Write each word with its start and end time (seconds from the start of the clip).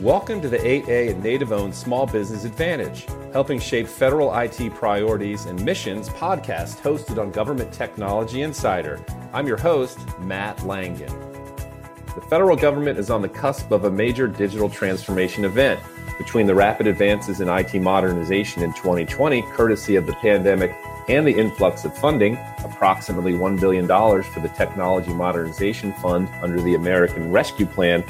Welcome 0.00 0.40
to 0.40 0.48
the 0.48 0.58
8A 0.58 1.12
and 1.12 1.22
Native 1.22 1.52
owned 1.52 1.72
Small 1.72 2.04
Business 2.04 2.44
Advantage, 2.44 3.06
helping 3.32 3.60
shape 3.60 3.86
federal 3.86 4.36
IT 4.36 4.74
priorities 4.74 5.46
and 5.46 5.64
missions 5.64 6.08
podcast 6.08 6.80
hosted 6.80 7.16
on 7.16 7.30
Government 7.30 7.72
Technology 7.72 8.42
Insider. 8.42 9.04
I'm 9.32 9.46
your 9.46 9.56
host, 9.56 10.00
Matt 10.18 10.64
Langen. 10.64 11.12
The 12.16 12.20
federal 12.28 12.56
government 12.56 12.98
is 12.98 13.08
on 13.08 13.22
the 13.22 13.28
cusp 13.28 13.70
of 13.70 13.84
a 13.84 13.90
major 13.90 14.26
digital 14.26 14.68
transformation 14.68 15.44
event. 15.44 15.78
Between 16.18 16.48
the 16.48 16.56
rapid 16.56 16.88
advances 16.88 17.40
in 17.40 17.48
IT 17.48 17.74
modernization 17.74 18.64
in 18.64 18.72
2020, 18.72 19.42
courtesy 19.52 19.94
of 19.94 20.06
the 20.06 20.14
pandemic 20.14 20.74
and 21.06 21.24
the 21.24 21.38
influx 21.38 21.84
of 21.84 21.96
funding, 21.96 22.36
approximately 22.64 23.32
$1 23.32 23.60
billion 23.60 23.86
for 23.86 24.40
the 24.40 24.52
Technology 24.56 25.14
Modernization 25.14 25.92
Fund 25.94 26.28
under 26.42 26.60
the 26.60 26.74
American 26.74 27.30
Rescue 27.30 27.66
Plan, 27.66 28.02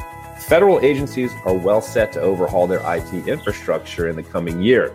federal 0.48 0.78
agencies 0.80 1.32
are 1.46 1.54
well 1.54 1.80
set 1.80 2.12
to 2.12 2.20
overhaul 2.20 2.66
their 2.66 2.82
IT 2.94 3.26
infrastructure 3.26 4.08
in 4.08 4.16
the 4.16 4.22
coming 4.22 4.60
year. 4.60 4.94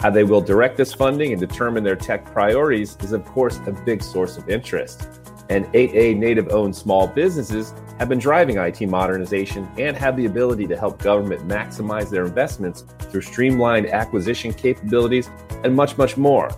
How 0.00 0.10
they 0.10 0.24
will 0.24 0.40
direct 0.40 0.78
this 0.78 0.94
funding 0.94 1.32
and 1.32 1.40
determine 1.40 1.84
their 1.84 1.96
tech 1.96 2.24
priorities 2.32 2.96
is, 3.02 3.12
of 3.12 3.24
course, 3.26 3.60
a 3.66 3.72
big 3.72 4.02
source 4.02 4.38
of 4.38 4.48
interest. 4.48 5.08
And 5.50 5.66
8A 5.66 6.16
native 6.16 6.48
owned 6.50 6.74
small 6.74 7.06
businesses 7.06 7.74
have 7.98 8.08
been 8.08 8.18
driving 8.18 8.56
IT 8.56 8.80
modernization 8.88 9.68
and 9.78 9.96
have 9.96 10.16
the 10.16 10.26
ability 10.26 10.66
to 10.66 10.76
help 10.76 11.02
government 11.02 11.46
maximize 11.46 12.10
their 12.10 12.24
investments 12.24 12.84
through 13.10 13.22
streamlined 13.22 13.88
acquisition 13.88 14.52
capabilities 14.52 15.30
and 15.62 15.76
much, 15.76 15.96
much 15.98 16.16
more. 16.16 16.50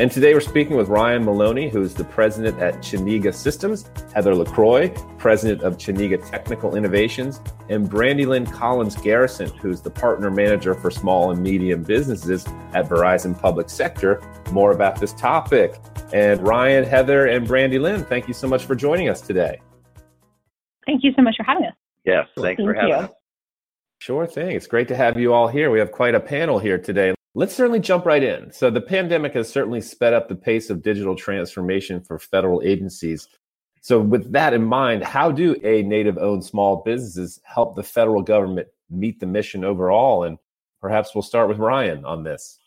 And 0.00 0.10
today 0.10 0.32
we're 0.32 0.40
speaking 0.40 0.74
with 0.74 0.88
Ryan 0.88 1.22
Maloney, 1.22 1.68
who's 1.68 1.92
the 1.92 2.04
president 2.04 2.58
at 2.58 2.76
Chenega 2.76 3.34
Systems, 3.34 3.84
Heather 4.14 4.34
LaCroix, 4.34 4.88
president 5.18 5.60
of 5.62 5.76
Chenega 5.76 6.26
Technical 6.30 6.76
Innovations, 6.76 7.42
and 7.68 7.90
Brandilynn 7.90 8.50
Collins 8.50 8.96
Garrison, 8.96 9.50
who's 9.58 9.82
the 9.82 9.90
partner 9.90 10.30
manager 10.30 10.72
for 10.72 10.90
small 10.90 11.30
and 11.30 11.42
medium 11.42 11.82
businesses 11.82 12.46
at 12.72 12.88
Verizon 12.88 13.38
Public 13.38 13.68
Sector. 13.68 14.22
More 14.50 14.72
about 14.72 14.98
this 14.98 15.12
topic. 15.12 15.74
And 16.14 16.40
Ryan, 16.40 16.84
Heather, 16.84 17.26
and 17.26 17.46
Brandilynn, 17.46 18.08
thank 18.08 18.26
you 18.26 18.34
so 18.34 18.48
much 18.48 18.64
for 18.64 18.74
joining 18.74 19.10
us 19.10 19.20
today. 19.20 19.60
Thank 20.86 21.04
you 21.04 21.12
so 21.14 21.20
much 21.20 21.36
for 21.36 21.42
having 21.42 21.66
us. 21.66 21.74
Yes, 22.06 22.28
thanks 22.38 22.56
Thank 22.56 22.70
for 22.70 22.74
having 22.74 22.88
you. 22.88 22.94
us. 22.94 23.10
Sure 23.98 24.26
thing. 24.26 24.56
It's 24.56 24.66
great 24.66 24.88
to 24.88 24.96
have 24.96 25.18
you 25.18 25.34
all 25.34 25.48
here. 25.48 25.70
We 25.70 25.78
have 25.80 25.92
quite 25.92 26.14
a 26.14 26.20
panel 26.20 26.58
here 26.58 26.78
today. 26.78 27.14
Let's 27.34 27.54
certainly 27.54 27.80
jump 27.80 28.04
right 28.04 28.22
in. 28.22 28.52
So, 28.52 28.70
the 28.70 28.80
pandemic 28.80 29.32
has 29.34 29.48
certainly 29.48 29.80
sped 29.80 30.12
up 30.12 30.28
the 30.28 30.34
pace 30.34 30.68
of 30.68 30.82
digital 30.82 31.16
transformation 31.16 32.02
for 32.02 32.18
federal 32.18 32.60
agencies. 32.62 33.28
So, 33.80 33.98
with 34.00 34.30
that 34.32 34.52
in 34.52 34.62
mind, 34.62 35.02
how 35.02 35.32
do 35.32 35.56
a 35.64 35.82
native 35.82 36.18
owned 36.18 36.44
small 36.44 36.82
businesses 36.84 37.40
help 37.44 37.74
the 37.74 37.82
federal 37.82 38.20
government 38.20 38.68
meet 38.90 39.18
the 39.18 39.26
mission 39.26 39.64
overall? 39.64 40.24
And 40.24 40.36
perhaps 40.80 41.14
we'll 41.14 41.22
start 41.22 41.48
with 41.48 41.58
Ryan 41.58 42.04
on 42.04 42.22
this. 42.22 42.58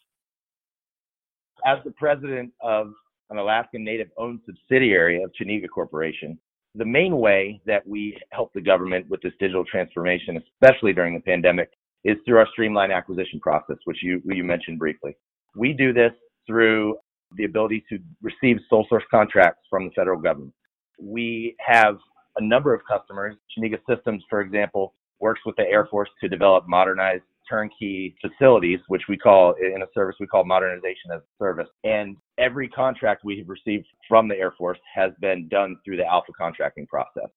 As 1.64 1.78
the 1.86 1.92
president 1.92 2.52
of 2.62 2.94
an 3.30 3.38
Alaskan 3.38 3.84
native 3.84 4.10
owned 4.18 4.40
subsidiary 4.48 5.22
of 5.22 5.32
Chenega 5.40 5.70
Corporation, 5.70 6.40
the 6.74 6.86
main 6.86 7.18
way 7.18 7.62
that 7.66 7.88
we 7.88 8.20
help 8.32 8.52
the 8.54 8.62
government 8.62 9.08
with 9.10 9.22
this 9.22 9.34
digital 9.40 9.64
transformation, 9.64 10.38
especially 10.38 10.92
during 10.92 11.14
the 11.14 11.22
pandemic, 11.22 11.70
is 12.06 12.18
through 12.26 12.38
our 12.38 12.48
streamlined 12.54 12.94
acquisition 12.94 13.40
process, 13.40 13.78
which 13.86 13.98
you, 14.02 14.22
you 14.26 14.44
mentioned 14.44 14.80
briefly. 14.80 15.18
We 15.56 15.74
do 15.74 15.92
this 15.92 16.12
through 16.48 16.98
the 17.36 17.44
ability 17.44 17.84
to 17.90 18.00
receive 18.22 18.58
sole 18.70 18.86
source 18.88 19.04
contracts 19.12 19.62
from 19.70 19.86
the 19.86 19.92
federal 19.92 20.22
government. 20.22 20.54
We 21.00 21.56
have 21.60 21.98
a 22.38 22.44
number 22.44 22.74
of 22.74 22.82
customers. 22.88 23.36
Chenega 23.52 23.80
Systems, 23.90 24.24
for 24.30 24.42
example, 24.42 24.94
works 25.20 25.42
with 25.46 25.56
the 25.56 25.64
Air 25.64 25.88
Force 25.90 26.10
to 26.22 26.30
develop 26.30 26.66
modernized 26.68 27.24
turnkey 27.50 28.16
facilities, 28.22 28.80
which 28.88 29.04
we 29.10 29.18
call 29.18 29.54
in 29.54 29.82
a 29.82 29.86
service 29.94 30.16
we 30.20 30.28
call 30.28 30.44
modernization 30.44 31.12
as 31.14 31.22
a 31.22 31.44
service. 31.44 31.68
And 31.84 32.18
every 32.38 32.68
contract 32.70 33.24
we 33.24 33.38
have 33.40 33.50
received 33.50 33.86
from 34.08 34.28
the 34.28 34.36
Air 34.36 34.54
Force 34.58 34.80
has 34.94 35.12
been 35.20 35.48
done 35.48 35.78
through 35.84 35.98
the 35.98 36.06
alpha 36.06 36.32
contracting 36.38 36.88
process. 36.88 37.30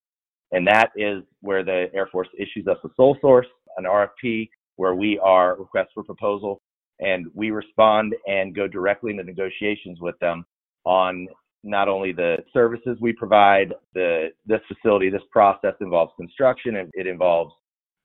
And 0.52 0.66
that 0.66 0.90
is 0.96 1.22
where 1.40 1.62
the 1.62 1.86
Air 1.94 2.08
Force 2.10 2.28
issues 2.38 2.66
us 2.66 2.78
a 2.84 2.88
sole 2.96 3.16
source, 3.20 3.46
an 3.76 3.84
RFP, 3.84 4.48
where 4.78 4.94
we 4.94 5.18
are 5.18 5.56
request 5.56 5.90
for 5.92 6.02
proposal, 6.02 6.60
and 7.00 7.26
we 7.34 7.50
respond 7.50 8.14
and 8.26 8.54
go 8.54 8.66
directly 8.66 9.10
into 9.10 9.24
negotiations 9.24 9.98
with 10.00 10.18
them 10.20 10.44
on 10.84 11.28
not 11.64 11.88
only 11.88 12.12
the 12.12 12.36
services 12.52 12.96
we 13.00 13.12
provide, 13.12 13.74
the 13.94 14.28
this 14.46 14.60
facility, 14.68 15.10
this 15.10 15.22
process 15.30 15.74
involves 15.80 16.12
construction, 16.16 16.76
and 16.76 16.90
it 16.94 17.06
involves 17.06 17.52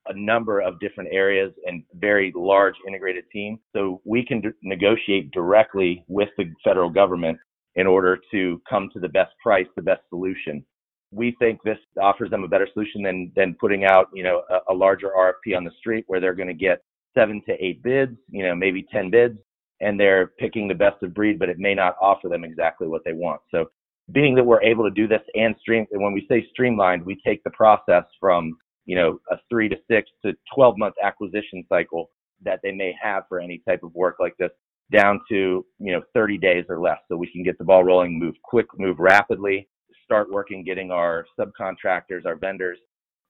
a 0.08 0.14
number 0.14 0.60
of 0.60 0.78
different 0.80 1.08
areas 1.12 1.52
and 1.66 1.82
very 1.94 2.32
large 2.36 2.74
integrated 2.86 3.24
team. 3.32 3.58
So 3.74 4.02
we 4.04 4.24
can 4.24 4.40
d- 4.40 4.48
negotiate 4.62 5.30
directly 5.30 6.04
with 6.08 6.28
the 6.36 6.44
federal 6.62 6.90
government 6.90 7.38
in 7.76 7.86
order 7.86 8.18
to 8.30 8.60
come 8.68 8.90
to 8.92 9.00
the 9.00 9.08
best 9.08 9.32
price, 9.42 9.66
the 9.76 9.82
best 9.82 10.02
solution. 10.10 10.64
We 11.10 11.36
think 11.38 11.60
this 11.62 11.78
offers 12.00 12.30
them 12.30 12.44
a 12.44 12.48
better 12.48 12.68
solution 12.72 13.02
than 13.02 13.32
than 13.36 13.56
putting 13.60 13.84
out, 13.84 14.08
you 14.12 14.22
know, 14.22 14.42
a, 14.50 14.72
a 14.72 14.74
larger 14.74 15.10
RFP 15.16 15.56
on 15.56 15.64
the 15.64 15.70
street 15.78 16.04
where 16.06 16.20
they're 16.20 16.34
going 16.34 16.48
to 16.48 16.54
get 16.54 16.82
seven 17.14 17.42
to 17.46 17.52
eight 17.64 17.82
bids, 17.82 18.16
you 18.28 18.44
know, 18.44 18.54
maybe 18.54 18.84
10 18.92 19.10
bids, 19.10 19.38
and 19.80 19.98
they're 19.98 20.32
picking 20.38 20.66
the 20.66 20.74
best 20.74 21.00
of 21.02 21.14
breed, 21.14 21.38
but 21.38 21.48
it 21.48 21.58
may 21.58 21.74
not 21.74 21.94
offer 22.00 22.28
them 22.28 22.42
exactly 22.42 22.88
what 22.88 23.02
they 23.04 23.12
want. 23.12 23.40
So 23.52 23.66
being 24.10 24.34
that 24.34 24.44
we're 24.44 24.62
able 24.62 24.82
to 24.82 24.90
do 24.90 25.06
this 25.06 25.22
and 25.36 25.54
stream, 25.60 25.86
and 25.92 26.02
when 26.02 26.12
we 26.12 26.26
say 26.28 26.44
streamlined, 26.50 27.04
we 27.06 27.20
take 27.24 27.44
the 27.44 27.50
process 27.50 28.02
from 28.18 28.56
you 28.86 28.96
know, 28.96 29.18
a 29.30 29.36
three 29.48 29.68
to 29.68 29.76
six 29.90 30.10
to 30.24 30.34
12 30.54 30.76
month 30.78 30.94
acquisition 31.02 31.64
cycle 31.68 32.10
that 32.42 32.60
they 32.62 32.72
may 32.72 32.94
have 33.00 33.24
for 33.28 33.40
any 33.40 33.62
type 33.66 33.82
of 33.82 33.94
work 33.94 34.16
like 34.20 34.36
this 34.38 34.50
down 34.92 35.20
to, 35.28 35.64
you 35.78 35.92
know, 35.92 36.02
30 36.12 36.38
days 36.38 36.64
or 36.68 36.78
less. 36.78 36.98
So 37.08 37.16
we 37.16 37.30
can 37.32 37.42
get 37.42 37.56
the 37.58 37.64
ball 37.64 37.84
rolling, 37.84 38.18
move 38.18 38.34
quick, 38.42 38.66
move 38.76 38.98
rapidly, 38.98 39.68
start 40.04 40.30
working, 40.30 40.64
getting 40.64 40.90
our 40.90 41.26
subcontractors, 41.38 42.26
our 42.26 42.36
vendors 42.36 42.78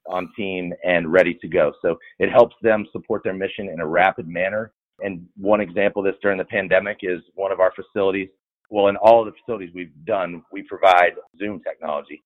on 0.07 0.31
team 0.37 0.73
and 0.85 1.11
ready 1.11 1.35
to 1.35 1.49
go. 1.49 1.73
So 1.81 1.97
it 2.19 2.31
helps 2.31 2.55
them 2.63 2.87
support 2.93 3.23
their 3.25 3.33
mission 3.35 3.69
in 3.69 3.81
a 3.81 3.87
rapid 3.87 4.29
manner. 4.29 4.73
And 5.01 5.27
one 5.37 5.61
example 5.61 6.05
of 6.05 6.13
this 6.13 6.21
during 6.23 6.39
the 6.39 6.45
pandemic 6.45 6.99
is 7.03 7.21
one 7.35 7.53
of 7.53 7.61
our 7.61 7.73
facilities. 7.75 8.29
Well, 8.71 8.89
in 8.89 8.97
all 8.97 9.25
the 9.25 9.33
facilities 9.33 9.71
we've 9.75 9.93
done, 10.05 10.43
we 10.53 10.63
provide 10.63 11.13
Zoom 11.39 11.61
technology 11.63 12.23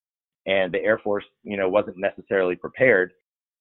and 0.47 0.73
the 0.73 0.83
Air 0.83 0.99
Force, 0.99 1.25
you 1.45 1.57
know, 1.57 1.69
wasn't 1.69 1.99
necessarily 1.99 2.57
prepared 2.57 3.13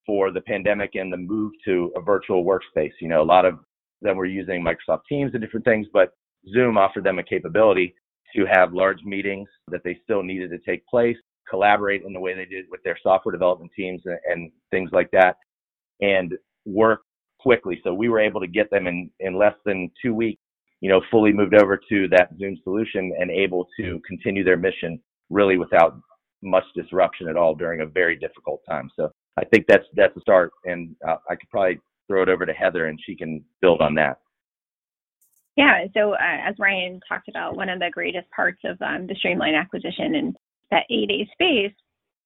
for 0.06 0.32
the 0.32 0.42
pandemic 0.42 0.96
and 0.96 1.12
the 1.12 1.18
move 1.18 1.52
to 1.66 1.92
a 1.96 2.02
virtual 2.02 2.46
workspace. 2.46 2.94
You 3.02 3.10
know, 3.10 3.22
a 3.22 3.24
lot 3.24 3.46
of 3.46 3.60
them 4.02 4.16
were 4.16 4.26
using 4.26 4.64
Microsoft 4.64 5.02
Teams 5.10 5.32
and 5.34 5.42
different 5.42 5.66
things, 5.66 5.88
but 5.92 6.14
Zoom 6.54 6.78
offered 6.78 7.04
them 7.04 7.20
a 7.20 7.24
capability 7.24 7.94
to 8.36 8.46
have 8.46 8.74
large 8.74 9.02
meetings 9.04 9.48
that 9.70 9.82
they 9.84 10.00
still 10.04 10.24
needed 10.24 10.50
to 10.52 10.60
take 10.60 10.86
place, 10.88 11.18
collaborate 11.50 12.04
in 12.04 12.14
the 12.14 12.20
way 12.20 12.34
they 12.34 12.46
did 12.46 12.66
with 12.70 12.82
their 12.84 12.98
software 13.02 13.32
development 13.32 13.72
teams 13.76 14.02
and, 14.06 14.20
and 14.30 14.52
things 14.72 14.90
like 14.94 15.10
that, 15.12 15.38
and 16.02 16.34
work 16.66 17.02
quickly. 17.40 17.80
So 17.84 17.94
we 17.94 18.10
were 18.10 18.20
able 18.20 18.42
to 18.42 18.48
get 18.48 18.70
them 18.70 18.88
in, 18.88 19.10
in 19.20 19.38
less 19.38 19.56
than 19.66 19.90
two 20.02 20.14
weeks, 20.14 20.42
you 20.82 20.90
know, 20.90 21.02
fully 21.10 21.32
moved 21.32 21.56
over 21.56 21.80
to 21.90 22.08
that 22.10 22.30
Zoom 22.38 22.58
solution 22.64 23.14
and 23.20 23.32
able 23.32 23.68
to 23.80 24.00
continue 24.08 24.44
their 24.44 24.58
mission 24.58 25.00
really 25.30 25.58
without 25.58 26.00
much 26.44 26.66
disruption 26.76 27.28
at 27.28 27.38
all 27.38 27.56
during 27.56 27.82
a 27.82 27.86
very 27.86 28.16
difficult 28.16 28.62
time. 28.70 28.90
So 28.96 29.12
I 29.38 29.46
think 29.46 29.66
that's 29.68 29.86
that's 29.94 30.16
a 30.18 30.22
start, 30.22 30.52
and 30.66 30.96
uh, 31.08 31.18
I 31.30 31.36
could 31.36 31.50
probably 31.50 31.80
throw 32.08 32.24
it 32.24 32.30
over 32.30 32.46
to 32.46 32.54
Heather, 32.54 32.88
and 32.88 33.00
she 33.06 33.16
can 33.16 33.44
build 33.62 33.82
on 33.82 33.96
that. 33.96 34.20
Yeah. 35.58 35.86
So 35.94 36.14
uh, 36.14 36.18
as 36.48 36.56
Ryan 36.60 37.02
talked 37.10 37.28
about, 37.28 37.58
one 37.58 37.68
of 37.68 37.80
the 37.80 37.90
greatest 37.92 38.30
parts 38.30 38.60
of 38.64 38.82
um, 38.82 39.08
the 39.08 39.16
streamline 39.16 39.56
acquisition 39.56 40.16
and 40.16 40.36
that 40.72 40.84
8A 40.92 41.32
space 41.32 41.76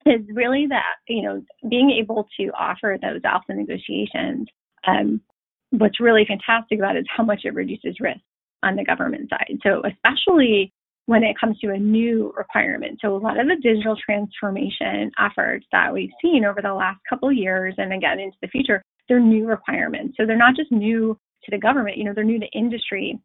is 0.06 0.22
really 0.34 0.66
that 0.68 0.96
you 1.08 1.22
know 1.22 1.44
being 1.70 1.92
able 1.92 2.28
to 2.40 2.48
offer 2.50 2.98
those 3.02 3.22
alpha 3.24 3.54
negotiations. 3.54 4.48
Um, 4.86 5.22
what's 5.70 6.00
really 6.00 6.26
fantastic 6.28 6.80
about 6.80 6.98
it 6.98 7.02
is 7.02 7.06
how 7.16 7.24
much 7.24 7.42
it 7.46 7.54
reduces 7.54 8.00
risk 8.00 8.20
on 8.64 8.76
the 8.76 8.84
government 8.84 9.30
side. 9.30 9.58
So 9.64 9.82
especially 9.86 10.74
when 11.06 11.24
it 11.24 11.40
comes 11.40 11.58
to 11.60 11.72
a 11.72 11.78
new 11.78 12.34
requirement. 12.38 13.00
So 13.02 13.16
a 13.16 13.18
lot 13.18 13.40
of 13.40 13.48
the 13.48 13.56
digital 13.62 13.96
transformation 14.04 15.12
efforts 15.20 15.66
that 15.72 15.94
we've 15.94 16.12
seen 16.22 16.46
over 16.46 16.62
the 16.62 16.74
last 16.74 17.00
couple 17.10 17.32
years 17.32 17.74
and 17.78 17.94
again 17.94 18.20
into 18.20 18.38
the 18.42 18.48
future, 18.48 18.84
they're 19.08 19.20
new 19.20 19.48
requirements. 19.48 20.16
So 20.18 20.26
they're 20.26 20.38
not 20.38 20.56
just 20.56 20.72
new 20.72 21.18
to 21.46 21.52
the 21.52 21.58
government, 21.58 21.98
you 21.98 22.04
know, 22.04 22.14
they're 22.14 22.24
new 22.24 22.40
to 22.40 22.48
industry. 22.48 23.20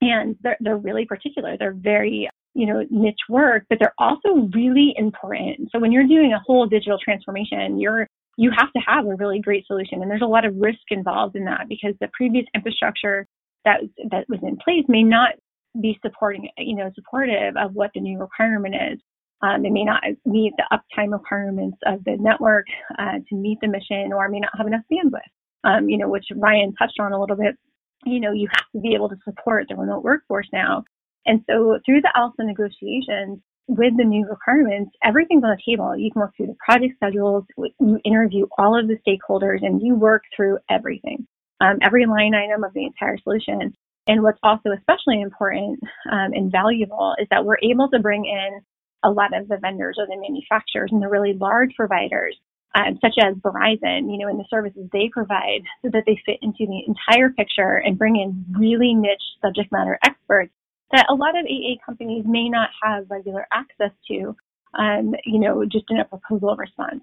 And 0.00 0.36
they're, 0.42 0.56
they're 0.60 0.76
really 0.76 1.04
particular. 1.04 1.56
They're 1.56 1.74
very, 1.74 2.28
you 2.54 2.66
know, 2.66 2.84
niche 2.90 3.14
work, 3.28 3.64
but 3.68 3.78
they're 3.78 3.94
also 3.98 4.48
really 4.52 4.94
important. 4.96 5.70
So 5.70 5.78
when 5.78 5.92
you're 5.92 6.08
doing 6.08 6.32
a 6.32 6.42
whole 6.44 6.66
digital 6.66 6.98
transformation, 7.02 7.78
you're 7.78 8.08
you 8.38 8.50
have 8.56 8.72
to 8.72 8.80
have 8.86 9.06
a 9.06 9.14
really 9.16 9.40
great 9.40 9.66
solution. 9.66 10.00
And 10.00 10.10
there's 10.10 10.22
a 10.22 10.26
lot 10.26 10.46
of 10.46 10.56
risk 10.56 10.80
involved 10.88 11.36
in 11.36 11.44
that 11.44 11.68
because 11.68 11.94
the 12.00 12.08
previous 12.14 12.46
infrastructure 12.54 13.26
that 13.64 13.80
that 14.10 14.24
was 14.28 14.40
in 14.42 14.56
place 14.56 14.84
may 14.88 15.02
not 15.02 15.34
be 15.80 15.98
supporting, 16.02 16.48
you 16.58 16.76
know, 16.76 16.90
supportive 16.94 17.56
of 17.56 17.74
what 17.74 17.90
the 17.94 18.00
new 18.00 18.18
requirement 18.18 18.74
is. 18.74 18.98
Um, 19.42 19.62
they 19.62 19.70
may 19.70 19.84
not 19.84 20.02
meet 20.24 20.52
the 20.56 20.64
uptime 20.72 21.12
requirements 21.12 21.76
of 21.86 22.04
the 22.04 22.16
network 22.18 22.66
uh, 22.98 23.18
to 23.28 23.34
meet 23.34 23.58
the 23.60 23.68
mission 23.68 24.12
or 24.12 24.28
may 24.28 24.38
not 24.38 24.52
have 24.56 24.66
enough 24.66 24.82
bandwidth. 24.92 25.20
Um, 25.64 25.88
you 25.88 25.98
know, 25.98 26.08
which 26.08 26.26
Ryan 26.34 26.74
touched 26.74 26.98
on 27.00 27.12
a 27.12 27.20
little 27.20 27.36
bit. 27.36 27.56
You 28.04 28.18
know, 28.18 28.32
you 28.32 28.48
have 28.52 28.64
to 28.72 28.80
be 28.80 28.94
able 28.94 29.08
to 29.08 29.16
support 29.24 29.66
the 29.68 29.76
remote 29.76 30.02
workforce 30.02 30.48
now. 30.52 30.84
And 31.24 31.44
so 31.48 31.78
through 31.86 32.00
the 32.00 32.12
alpha 32.16 32.42
negotiations, 32.42 33.38
with 33.68 33.96
the 33.96 34.04
new 34.04 34.26
requirements, 34.28 34.90
everything's 35.04 35.44
on 35.44 35.56
the 35.56 35.72
table. 35.72 35.96
You 35.96 36.10
can 36.10 36.20
work 36.20 36.36
through 36.36 36.48
the 36.48 36.56
project 36.64 36.94
schedules, 36.96 37.44
you 37.56 38.00
interview 38.04 38.46
all 38.58 38.78
of 38.78 38.88
the 38.88 38.98
stakeholders, 39.06 39.64
and 39.64 39.80
you 39.80 39.94
work 39.94 40.24
through 40.34 40.58
everything, 40.68 41.26
um, 41.60 41.78
every 41.80 42.06
line 42.06 42.34
item 42.34 42.64
of 42.64 42.74
the 42.74 42.84
entire 42.84 43.18
solution. 43.18 43.72
And 44.08 44.22
what's 44.22 44.38
also 44.42 44.70
especially 44.76 45.20
important 45.20 45.80
um, 46.10 46.32
and 46.34 46.50
valuable 46.50 47.14
is 47.20 47.28
that 47.30 47.44
we're 47.44 47.62
able 47.62 47.88
to 47.90 48.00
bring 48.00 48.24
in 48.26 48.60
a 49.04 49.10
lot 49.10 49.36
of 49.36 49.48
the 49.48 49.58
vendors 49.58 49.96
or 49.98 50.06
the 50.06 50.20
manufacturers 50.20 50.90
and 50.92 51.02
the 51.02 51.08
really 51.08 51.34
large 51.34 51.70
providers, 51.76 52.36
um, 52.74 52.98
such 53.00 53.14
as 53.20 53.34
Verizon, 53.36 54.10
you 54.10 54.18
know, 54.18 54.28
and 54.28 54.40
the 54.40 54.46
services 54.48 54.88
they 54.92 55.10
provide 55.12 55.62
so 55.82 55.90
that 55.92 56.04
they 56.06 56.20
fit 56.24 56.38
into 56.42 56.66
the 56.66 56.82
entire 56.86 57.30
picture 57.30 57.82
and 57.84 57.98
bring 57.98 58.16
in 58.16 58.44
really 58.58 58.94
niche 58.94 59.20
subject 59.42 59.70
matter 59.72 59.98
experts 60.04 60.52
that 60.92 61.06
a 61.08 61.14
lot 61.14 61.36
of 61.36 61.46
AA 61.46 61.82
companies 61.84 62.24
may 62.26 62.48
not 62.48 62.70
have 62.82 63.10
regular 63.10 63.46
access 63.52 63.90
to, 64.08 64.36
um, 64.78 65.14
you 65.24 65.38
know, 65.38 65.64
just 65.64 65.86
in 65.90 65.98
a 65.98 66.04
proposal 66.04 66.54
response. 66.56 67.02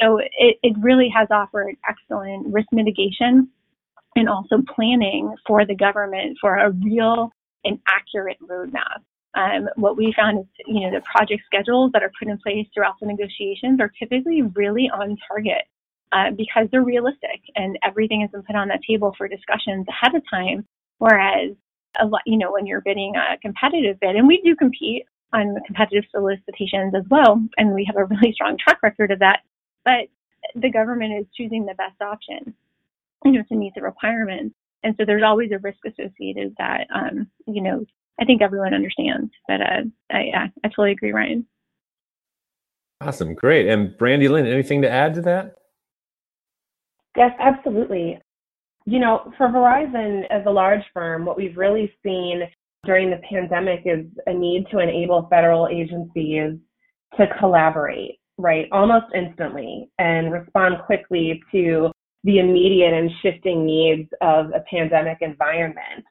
So 0.00 0.18
it, 0.18 0.58
it 0.62 0.76
really 0.80 1.08
has 1.14 1.28
offered 1.30 1.74
excellent 1.88 2.52
risk 2.52 2.68
mitigation 2.72 3.48
and 4.16 4.28
also 4.28 4.56
planning 4.74 5.34
for 5.46 5.64
the 5.66 5.74
government 5.74 6.38
for 6.40 6.56
a 6.56 6.70
real 6.70 7.30
and 7.64 7.78
accurate 7.88 8.38
roadmap. 8.42 9.02
Um, 9.34 9.68
what 9.76 9.96
we 9.96 10.12
found 10.16 10.40
is, 10.40 10.46
you 10.66 10.80
know, 10.80 10.90
the 10.90 11.02
project 11.02 11.42
schedules 11.46 11.90
that 11.92 12.02
are 12.02 12.12
put 12.18 12.28
in 12.28 12.38
place 12.38 12.66
throughout 12.74 12.94
the 13.00 13.06
negotiations 13.06 13.80
are 13.80 13.90
typically 13.98 14.42
really 14.42 14.90
on 14.92 15.16
target 15.26 15.62
uh, 16.12 16.30
because 16.36 16.68
they're 16.70 16.82
realistic 16.82 17.40
and 17.56 17.78
everything 17.84 18.20
has 18.20 18.30
been 18.30 18.42
put 18.42 18.56
on 18.56 18.68
that 18.68 18.80
table 18.86 19.14
for 19.16 19.28
discussions 19.28 19.86
ahead 19.88 20.14
of 20.14 20.22
time. 20.30 20.66
Whereas, 20.98 21.52
a 22.00 22.06
lot, 22.06 22.22
you 22.26 22.38
know, 22.38 22.52
when 22.52 22.66
you're 22.66 22.80
bidding 22.80 23.14
a 23.16 23.38
competitive 23.38 24.00
bid, 24.00 24.16
and 24.16 24.28
we 24.28 24.40
do 24.42 24.56
compete 24.56 25.04
on 25.32 25.56
competitive 25.66 26.04
solicitations 26.10 26.94
as 26.94 27.04
well, 27.10 27.42
and 27.56 27.74
we 27.74 27.84
have 27.84 27.96
a 27.96 28.04
really 28.14 28.32
strong 28.32 28.56
track 28.58 28.82
record 28.82 29.10
of 29.10 29.18
that. 29.20 29.40
But 29.84 30.08
the 30.54 30.70
government 30.70 31.14
is 31.18 31.26
choosing 31.36 31.64
the 31.66 31.74
best 31.74 32.00
option 32.00 32.54
you 33.24 33.32
know, 33.32 33.42
to 33.48 33.56
meet 33.56 33.74
the 33.74 33.82
requirements. 33.82 34.54
And 34.82 34.94
so 34.98 35.04
there's 35.04 35.22
always 35.24 35.50
a 35.52 35.58
risk 35.58 35.78
associated 35.86 36.54
that, 36.58 36.86
um, 36.94 37.28
you 37.46 37.62
know, 37.62 37.84
I 38.20 38.24
think 38.24 38.42
everyone 38.42 38.74
understands. 38.74 39.32
But 39.48 39.60
uh, 39.60 39.82
I, 40.10 40.22
yeah, 40.24 40.46
I 40.64 40.68
totally 40.68 40.92
agree, 40.92 41.12
Ryan. 41.12 41.46
Awesome, 43.00 43.34
great. 43.34 43.68
And 43.68 43.90
Brandilynn, 43.98 44.46
anything 44.46 44.82
to 44.82 44.90
add 44.90 45.14
to 45.14 45.22
that? 45.22 45.56
Yes, 47.16 47.32
absolutely. 47.40 48.18
You 48.86 48.98
know, 49.00 49.32
for 49.36 49.48
Verizon 49.48 50.22
as 50.30 50.42
a 50.46 50.50
large 50.50 50.82
firm, 50.94 51.24
what 51.24 51.36
we've 51.36 51.56
really 51.56 51.92
seen 52.04 52.42
during 52.84 53.10
the 53.10 53.20
pandemic 53.28 53.82
is 53.84 54.06
a 54.26 54.32
need 54.32 54.66
to 54.70 54.78
enable 54.78 55.28
federal 55.30 55.68
agencies 55.68 56.58
to 57.16 57.26
collaborate, 57.38 58.18
right, 58.38 58.66
almost 58.72 59.06
instantly 59.14 59.88
and 59.98 60.32
respond 60.32 60.76
quickly 60.86 61.40
to 61.52 61.90
the 62.24 62.38
immediate 62.38 62.92
and 62.92 63.10
shifting 63.20 63.66
needs 63.66 64.08
of 64.20 64.46
a 64.54 64.64
pandemic 64.70 65.18
environment. 65.20 66.04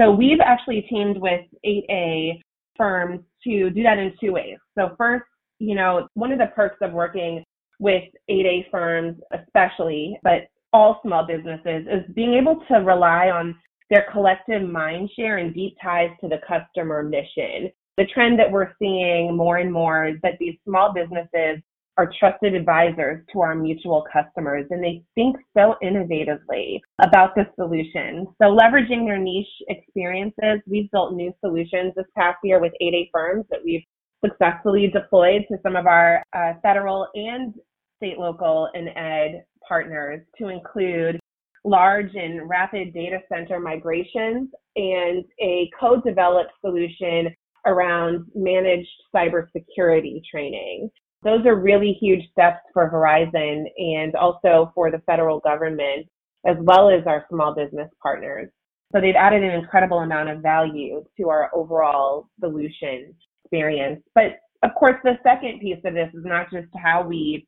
So 0.00 0.12
we've 0.12 0.40
actually 0.40 0.82
teamed 0.82 1.18
with 1.18 1.44
8A 1.66 2.40
firms 2.76 3.20
to 3.44 3.70
do 3.70 3.82
that 3.82 3.98
in 3.98 4.12
two 4.20 4.32
ways. 4.32 4.56
So 4.76 4.94
first, 4.96 5.24
you 5.58 5.74
know, 5.74 6.08
one 6.14 6.30
of 6.30 6.38
the 6.38 6.46
perks 6.54 6.78
of 6.82 6.92
working 6.92 7.44
with 7.80 8.04
8A 8.30 8.70
firms, 8.70 9.18
especially, 9.32 10.18
but 10.22 10.48
all 10.72 11.00
small 11.04 11.26
businesses, 11.26 11.86
is 11.86 12.14
being 12.14 12.34
able 12.34 12.62
to 12.68 12.76
rely 12.76 13.30
on 13.30 13.56
their 13.90 14.06
collective 14.12 14.62
mind 14.68 15.10
share 15.16 15.38
and 15.38 15.54
deep 15.54 15.76
ties 15.82 16.10
to 16.20 16.28
the 16.28 16.40
customer 16.46 17.02
mission. 17.02 17.70
The 17.96 18.06
trend 18.14 18.38
that 18.38 18.50
we're 18.50 18.72
seeing 18.78 19.36
more 19.36 19.56
and 19.56 19.72
more 19.72 20.06
is 20.06 20.16
that 20.22 20.38
these 20.38 20.54
small 20.64 20.92
businesses 20.92 21.60
are 21.98 22.10
trusted 22.18 22.54
advisors 22.54 23.24
to 23.32 23.40
our 23.40 23.56
mutual 23.56 24.06
customers 24.10 24.64
and 24.70 24.82
they 24.82 25.02
think 25.16 25.36
so 25.54 25.74
innovatively 25.82 26.78
about 27.02 27.34
the 27.34 27.44
solution. 27.56 28.26
So 28.40 28.56
leveraging 28.56 29.04
their 29.04 29.18
niche 29.18 29.46
experiences, 29.68 30.60
we've 30.66 30.90
built 30.92 31.12
new 31.12 31.34
solutions 31.44 31.92
this 31.96 32.06
past 32.16 32.38
year 32.44 32.60
with 32.60 32.72
8A 32.80 33.10
firms 33.12 33.46
that 33.50 33.60
we've 33.64 33.82
successfully 34.24 34.88
deployed 34.88 35.42
to 35.50 35.58
some 35.62 35.74
of 35.74 35.86
our 35.86 36.22
uh, 36.34 36.52
federal 36.62 37.08
and 37.14 37.52
state, 37.96 38.18
local, 38.18 38.68
and 38.74 38.88
ed 38.96 39.44
partners 39.66 40.20
to 40.38 40.48
include 40.48 41.18
large 41.64 42.14
and 42.14 42.48
rapid 42.48 42.94
data 42.94 43.18
center 43.28 43.58
migrations 43.58 44.48
and 44.76 45.24
a 45.40 45.68
co-developed 45.78 46.52
solution 46.64 47.34
around 47.66 48.24
managed 48.36 48.88
cybersecurity 49.14 50.22
training. 50.30 50.88
Those 51.24 51.44
are 51.46 51.56
really 51.56 51.96
huge 52.00 52.30
steps 52.30 52.60
for 52.72 52.90
Verizon 52.90 53.64
and 53.76 54.14
also 54.14 54.70
for 54.74 54.90
the 54.90 55.02
federal 55.06 55.40
government, 55.40 56.06
as 56.46 56.56
well 56.60 56.88
as 56.90 57.06
our 57.06 57.26
small 57.28 57.54
business 57.54 57.90
partners. 58.02 58.48
So 58.92 59.00
they've 59.00 59.16
added 59.16 59.42
an 59.42 59.50
incredible 59.50 59.98
amount 59.98 60.30
of 60.30 60.40
value 60.40 61.04
to 61.18 61.28
our 61.28 61.50
overall 61.54 62.28
solution 62.40 63.14
experience. 63.44 64.02
But 64.14 64.38
of 64.62 64.70
course, 64.78 64.96
the 65.04 65.18
second 65.22 65.60
piece 65.60 65.78
of 65.84 65.94
this 65.94 66.08
is 66.14 66.24
not 66.24 66.50
just 66.50 66.68
how 66.82 67.06
we, 67.06 67.46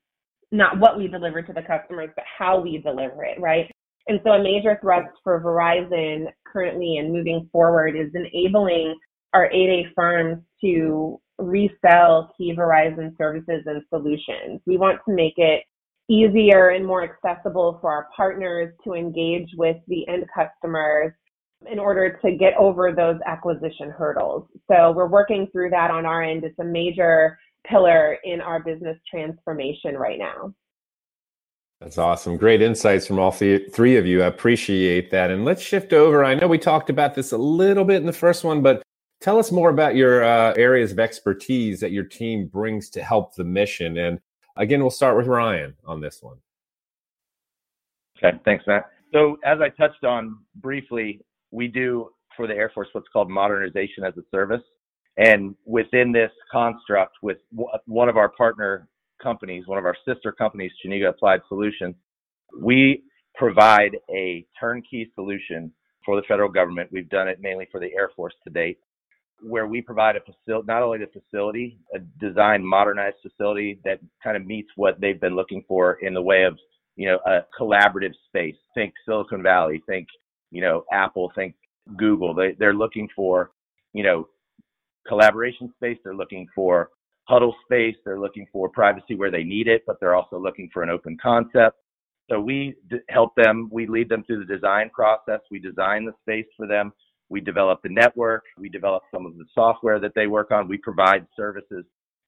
not 0.52 0.78
what 0.78 0.99
we 0.99 1.08
deliver 1.08 1.40
to 1.43 1.52
the 1.52 1.62
customers, 1.62 2.11
but 2.14 2.25
how 2.38 2.61
we 2.61 2.78
deliver 2.78 3.25
it, 3.25 3.40
right? 3.40 3.70
And 4.08 4.20
so 4.25 4.32
a 4.32 4.43
major 4.43 4.78
thrust 4.81 5.14
for 5.22 5.40
Verizon 5.40 6.26
currently 6.46 6.99
and 6.99 7.12
moving 7.12 7.49
forward 7.52 7.96
is 7.96 8.11
enabling 8.14 8.96
our 9.32 9.49
8A 9.49 9.94
firms 9.94 10.43
to 10.62 11.20
resell 11.40 12.32
key 12.37 12.54
Verizon 12.56 13.16
services 13.16 13.62
and 13.66 13.82
solutions. 13.88 14.60
We 14.66 14.76
want 14.76 15.00
to 15.08 15.14
make 15.14 15.34
it 15.37 15.62
easier 16.08 16.70
and 16.70 16.84
more 16.84 17.04
accessible 17.04 17.78
for 17.81 17.92
our 17.92 18.08
partners 18.16 18.75
to 18.84 18.94
engage 18.94 19.48
with 19.56 19.76
the 19.87 20.06
end 20.08 20.25
customers 20.34 21.12
in 21.70 21.78
order 21.78 22.19
to 22.25 22.37
get 22.37 22.54
over 22.58 22.92
those 22.92 23.19
acquisition 23.26 23.90
hurdles. 23.90 24.46
So 24.70 24.92
we're 24.92 25.06
working 25.06 25.46
through 25.52 25.70
that 25.70 25.90
on 25.90 26.06
our 26.06 26.22
end. 26.22 26.42
It's 26.44 26.58
a 26.58 26.64
major 26.64 27.38
pillar 27.66 28.19
in 28.25 28.40
our 28.40 28.60
business 28.62 28.96
transformation 29.08 29.94
right 29.96 30.19
now. 30.19 30.54
That's 31.81 31.96
awesome. 31.96 32.36
Great 32.36 32.60
insights 32.60 33.06
from 33.06 33.19
all 33.19 33.31
three 33.31 33.96
of 33.96 34.06
you. 34.06 34.22
I 34.22 34.26
appreciate 34.26 35.10
that. 35.12 35.31
And 35.31 35.44
let's 35.44 35.62
shift 35.62 35.93
over. 35.93 36.24
I 36.24 36.34
know 36.34 36.46
we 36.46 36.58
talked 36.58 36.91
about 36.91 37.15
this 37.15 37.32
a 37.32 37.38
little 37.38 37.84
bit 37.84 37.96
in 37.96 38.06
the 38.06 38.12
first 38.12 38.44
one, 38.44 38.62
but 38.62 38.82
Tell 39.20 39.39
us 39.39 39.53
more 39.53 39.69
about 39.69 39.96
your 39.96 40.24
uh, 40.24 40.55
areas 40.56 40.93
of 40.93 40.98
expertise 40.98 41.81
that 41.81 41.93
your 41.93 42.05
team 42.05 42.46
brings 42.46 42.89
to 42.91 43.03
help 43.03 43.34
the 43.34 43.44
mission. 43.44 43.98
And 43.98 44.19
again, 44.56 44.81
we'll 44.81 44.91
start 44.91 45.17
with 45.17 45.27
Ryan 45.27 45.74
on 45.84 46.00
this 46.00 46.22
one. 46.22 46.39
Okay, 48.17 48.39
thanks, 48.44 48.65
Matt. 48.67 48.91
So, 49.12 49.36
as 49.44 49.58
I 49.60 49.69
touched 49.70 50.05
on 50.05 50.39
briefly, 50.56 51.20
we 51.50 51.69
do 51.69 52.10
for 52.36 52.46
the 52.46 52.55
Air 52.55 52.70
Force 52.74 52.89
what's 52.93 53.08
called 53.12 53.29
modernization 53.29 54.05
as 54.05 54.17
a 54.17 54.22
service. 54.31 54.62
And 55.17 55.55
within 55.67 56.12
this 56.12 56.31
construct, 56.50 57.17
with 57.22 57.39
one 57.86 58.08
of 58.08 58.17
our 58.17 58.29
partner 58.31 58.89
companies, 59.22 59.67
one 59.67 59.79
of 59.79 59.84
our 59.84 59.96
sister 60.06 60.32
companies, 60.32 60.70
Chenega 60.82 61.10
Applied 61.10 61.41
Solutions, 61.48 61.94
we 62.58 63.03
provide 63.34 63.96
a 64.10 64.46
turnkey 64.58 65.10
solution 65.15 65.72
for 66.05 66.17
the 66.17 66.22
federal 66.27 66.48
government. 66.48 66.91
We've 66.93 67.08
done 67.08 67.29
it 67.29 67.39
mainly 67.41 67.69
for 67.70 67.81
the 67.81 67.93
Air 67.94 68.10
Force 68.17 68.34
to 68.44 68.50
date, 68.50 68.79
where 69.43 69.67
we 69.67 69.81
provide 69.81 70.17
a 70.17 70.20
facility, 70.20 70.67
not 70.67 70.82
only 70.82 70.99
the 70.99 71.06
facility, 71.06 71.79
a 71.94 71.99
designed, 72.20 72.67
modernized 72.67 73.17
facility 73.23 73.81
that 73.85 74.01
kind 74.23 74.37
of 74.37 74.47
meets 74.47 74.70
what 74.77 75.01
they've 75.01 75.20
been 75.20 75.37
looking 75.37 75.65
for 75.67 75.94
in 76.03 76.15
the 76.15 76.23
way 76.23 76.44
of, 76.44 76.59
you 76.97 77.06
know, 77.06 77.19
a 77.27 77.41
collaborative 77.59 78.13
space. 78.27 78.56
Think 78.75 78.93
Silicon 79.06 79.43
Valley, 79.43 79.82
think, 79.87 80.06
you 80.51 80.61
know, 80.61 80.85
Apple, 80.93 81.32
think 81.35 81.55
Google. 81.97 82.35
They, 82.35 82.53
they're 82.59 82.75
looking 82.75 83.09
for, 83.15 83.53
you 83.93 84.03
know, 84.03 84.29
collaboration 85.06 85.73
space. 85.77 85.99
They're 86.05 86.15
looking 86.15 86.47
for 86.55 86.91
huddle 87.25 87.55
space. 87.65 87.97
They're 88.05 88.20
looking 88.20 88.47
for 88.53 88.69
privacy 88.69 89.15
where 89.15 89.31
they 89.31 89.44
need 89.44 89.69
it, 89.69 89.82
but 89.87 89.99
they're 90.01 90.15
also 90.15 90.39
looking 90.39 90.69
for 90.73 90.82
an 90.82 90.91
open 90.91 91.17
concept. 91.23 91.77
So 92.31 92.41
we 92.41 92.75
d- 92.91 92.99
help 93.09 93.35
them. 93.37 93.69
We 93.73 93.87
lead 93.87 94.09
them 94.09 94.25
through 94.25 94.44
the 94.44 94.55
design 94.55 94.91
process. 94.91 95.41
We 95.51 95.59
design 95.59 96.05
the 96.05 96.13
space 96.23 96.47
for 96.56 96.67
them. 96.67 96.93
We 97.31 97.41
develop 97.41 97.81
the 97.82 97.89
network. 97.89 98.44
We 98.58 98.69
develop 98.69 99.05
some 99.15 99.25
of 99.25 99.37
the 99.39 99.46
software 99.55 99.99
that 100.01 100.13
they 100.15 100.27
work 100.27 100.51
on. 100.51 100.69
We 100.69 100.79
provide 100.79 101.27
services 101.37 101.84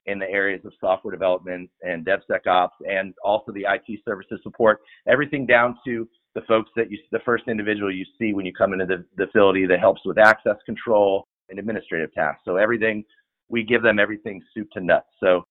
in 0.06 0.18
the 0.18 0.28
areas 0.28 0.64
of 0.64 0.72
software 0.80 1.12
development 1.12 1.70
and 1.82 2.06
DevSecOps 2.06 2.70
and 2.88 3.14
also 3.24 3.52
the 3.52 3.66
IT 3.68 4.00
services 4.04 4.40
support, 4.42 4.80
everything 5.06 5.46
down 5.46 5.78
to 5.84 6.08
the 6.34 6.40
folks 6.42 6.70
that 6.76 6.90
you, 6.90 6.98
the 7.12 7.20
first 7.24 7.44
individual 7.46 7.94
you 7.94 8.04
see 8.18 8.32
when 8.32 8.46
you 8.46 8.52
come 8.52 8.72
into 8.72 8.86
the, 8.86 9.04
the 9.16 9.26
facility 9.26 9.66
that 9.66 9.78
helps 9.78 10.00
with 10.04 10.18
access 10.18 10.56
control 10.64 11.26
and 11.50 11.58
administrative 11.58 12.12
tasks. 12.14 12.42
So 12.44 12.56
everything, 12.56 13.04
we 13.48 13.62
give 13.62 13.82
them 13.82 13.98
everything 13.98 14.42
soup 14.54 14.68
to 14.72 14.80
nuts. 14.80 15.06
So 15.20 15.44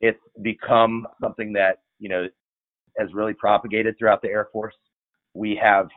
it's 0.00 0.18
become 0.42 1.06
something 1.22 1.52
that, 1.54 1.78
you 1.98 2.08
know, 2.08 2.26
has 2.98 3.08
really 3.14 3.34
propagated 3.34 3.96
throughout 3.98 4.22
the 4.22 4.28
Air 4.28 4.48
Force. 4.52 4.74
We 5.34 5.58
have 5.62 5.88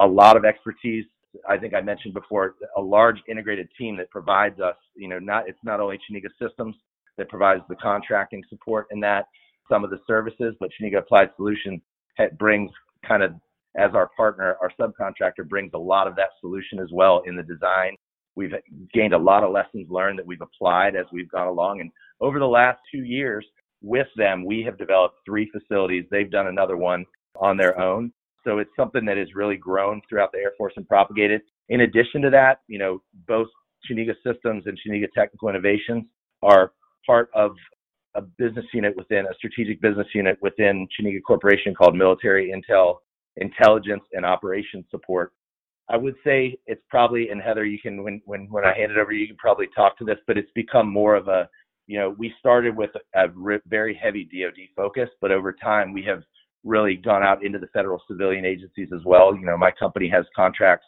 a 0.00 0.06
lot 0.06 0.36
of 0.36 0.44
expertise. 0.44 1.04
I 1.48 1.58
think 1.58 1.74
I 1.74 1.80
mentioned 1.80 2.14
before 2.14 2.54
a 2.76 2.80
large 2.80 3.18
integrated 3.28 3.68
team 3.78 3.96
that 3.96 4.10
provides 4.10 4.60
us, 4.60 4.76
you 4.94 5.08
know, 5.08 5.18
not 5.18 5.48
it's 5.48 5.58
not 5.64 5.80
only 5.80 5.98
Chenega 5.98 6.28
Systems 6.40 6.76
that 7.18 7.28
provides 7.28 7.62
the 7.68 7.76
contracting 7.76 8.42
support 8.48 8.86
in 8.90 9.00
that 9.00 9.26
some 9.70 9.84
of 9.84 9.90
the 9.90 9.98
services, 10.06 10.54
but 10.60 10.70
Chenega 10.80 10.98
Applied 10.98 11.30
Solutions 11.36 11.80
brings 12.38 12.70
kind 13.06 13.22
of 13.22 13.32
as 13.76 13.90
our 13.94 14.10
partner, 14.16 14.56
our 14.60 14.70
subcontractor 14.80 15.48
brings 15.48 15.72
a 15.74 15.78
lot 15.78 16.06
of 16.06 16.14
that 16.16 16.30
solution 16.40 16.78
as 16.78 16.88
well 16.92 17.22
in 17.26 17.36
the 17.36 17.42
design. 17.42 17.96
We've 18.36 18.52
gained 18.92 19.14
a 19.14 19.18
lot 19.18 19.42
of 19.42 19.52
lessons 19.52 19.88
learned 19.90 20.18
that 20.18 20.26
we've 20.26 20.40
applied 20.40 20.96
as 20.96 21.06
we've 21.12 21.30
gone 21.30 21.48
along. 21.48 21.80
And 21.80 21.90
over 22.20 22.38
the 22.38 22.46
last 22.46 22.78
two 22.92 23.02
years 23.02 23.44
with 23.82 24.06
them, 24.16 24.44
we 24.44 24.62
have 24.62 24.78
developed 24.78 25.16
three 25.24 25.50
facilities. 25.50 26.04
They've 26.10 26.30
done 26.30 26.46
another 26.46 26.76
one 26.76 27.04
on 27.40 27.56
their 27.56 27.78
own. 27.80 28.12
So 28.44 28.58
it's 28.58 28.70
something 28.76 29.04
that 29.06 29.16
has 29.16 29.34
really 29.34 29.56
grown 29.56 30.00
throughout 30.08 30.32
the 30.32 30.38
Air 30.38 30.52
Force 30.56 30.74
and 30.76 30.86
propagated. 30.86 31.42
In 31.68 31.80
addition 31.80 32.22
to 32.22 32.30
that, 32.30 32.60
you 32.68 32.78
know, 32.78 33.02
both 33.26 33.48
Chenega 33.88 34.14
Systems 34.24 34.64
and 34.66 34.78
Chenega 34.78 35.10
Technical 35.12 35.48
Innovations 35.48 36.04
are 36.42 36.72
part 37.06 37.30
of 37.34 37.52
a 38.14 38.22
business 38.22 38.66
unit 38.72 38.94
within 38.96 39.26
a 39.26 39.34
strategic 39.36 39.80
business 39.80 40.06
unit 40.14 40.38
within 40.40 40.86
Chenega 40.88 41.20
Corporation 41.26 41.74
called 41.74 41.96
Military 41.96 42.52
Intel 42.52 42.98
Intelligence 43.36 44.02
and 44.12 44.24
Operations 44.24 44.84
Support. 44.90 45.32
I 45.88 45.96
would 45.96 46.14
say 46.24 46.56
it's 46.66 46.82
probably, 46.88 47.28
and 47.30 47.42
Heather, 47.42 47.64
you 47.66 47.78
can 47.78 48.02
when 48.02 48.22
when 48.24 48.46
when 48.50 48.64
I 48.64 48.74
hand 48.74 48.92
it 48.92 48.98
over, 48.98 49.12
you 49.12 49.26
can 49.26 49.36
probably 49.36 49.68
talk 49.74 49.98
to 49.98 50.04
this, 50.04 50.18
but 50.26 50.38
it's 50.38 50.50
become 50.54 50.88
more 50.90 51.14
of 51.14 51.28
a, 51.28 51.48
you 51.86 51.98
know, 51.98 52.14
we 52.16 52.32
started 52.38 52.74
with 52.74 52.90
a 53.14 53.26
very 53.66 53.94
heavy 53.94 54.24
DoD 54.24 54.68
focus, 54.74 55.10
but 55.20 55.30
over 55.30 55.52
time 55.52 55.92
we 55.92 56.02
have 56.04 56.22
really 56.64 56.96
gone 56.96 57.22
out 57.22 57.44
into 57.44 57.58
the 57.58 57.66
federal 57.68 58.00
civilian 58.08 58.44
agencies 58.44 58.88
as 58.94 59.04
well. 59.04 59.34
You 59.34 59.44
know, 59.44 59.56
my 59.56 59.70
company 59.70 60.08
has 60.08 60.24
contracts 60.34 60.86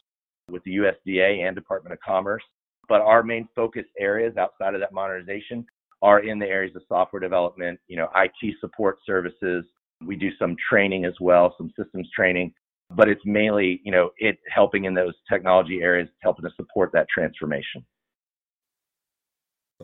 with 0.51 0.63
the 0.65 0.77
USDA 0.77 1.47
and 1.47 1.55
Department 1.55 1.93
of 1.93 2.01
Commerce, 2.01 2.43
but 2.89 3.01
our 3.01 3.23
main 3.23 3.49
focus 3.55 3.85
areas 3.99 4.37
outside 4.37 4.75
of 4.75 4.81
that 4.81 4.93
modernization 4.93 5.67
are 6.03 6.21
in 6.21 6.39
the 6.39 6.47
areas 6.47 6.75
of 6.77 6.83
software 6.89 7.21
development, 7.21 7.79
you 7.89 7.97
know, 7.97 8.09
IT 8.17 8.55
support 8.61 8.99
services. 9.05 9.65
We 10.05 10.17
do 10.17 10.31
some 10.39 10.57
training 10.69 11.05
as 11.05 11.15
well, 11.21 11.55
some 11.57 11.73
systems 11.79 12.09
training, 12.15 12.53
but 12.91 13.09
it's 13.09 13.25
mainly, 13.25 13.81
you 13.85 13.93
know, 13.93 14.11
it 14.19 14.39
helping 14.49 14.85
in 14.85 14.95
those 14.95 15.15
technology 15.29 15.81
areas, 15.83 16.09
helping 16.23 16.45
to 16.45 16.55
support 16.57 16.91
that 16.93 17.07
transformation. 17.13 17.85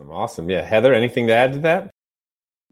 Awesome. 0.09 0.49
Yeah. 0.49 0.61
Heather, 0.61 0.93
anything 0.93 1.27
to 1.27 1.33
add 1.33 1.53
to 1.53 1.59
that? 1.59 1.91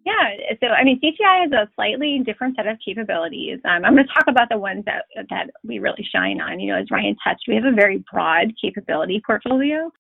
Yeah. 0.06 0.56
So, 0.60 0.68
I 0.68 0.84
mean, 0.84 1.00
CTI 1.00 1.44
has 1.44 1.52
a 1.52 1.70
slightly 1.76 2.22
different 2.26 2.56
set 2.56 2.68
of 2.68 2.78
capabilities. 2.84 3.60
Um, 3.66 3.86
I'm 3.86 3.94
going 3.94 4.08
to 4.08 4.14
talk 4.14 4.26
about 4.28 4.50
the 4.50 4.58
ones 4.58 4.84
that 4.86 5.06
that 5.30 5.52
we 5.64 5.80
really 5.80 6.08
shine 6.12 6.42
on. 6.42 6.60
You 6.60 6.74
know, 6.74 6.80
as 6.80 6.90
Ryan 6.90 7.16
touched, 7.24 7.44
we 7.48 7.56
have 7.56 7.66
a 7.66 7.72
very 7.72 8.04
broad 8.12 8.54
capability 8.60 9.22
portfolio. 9.26 9.92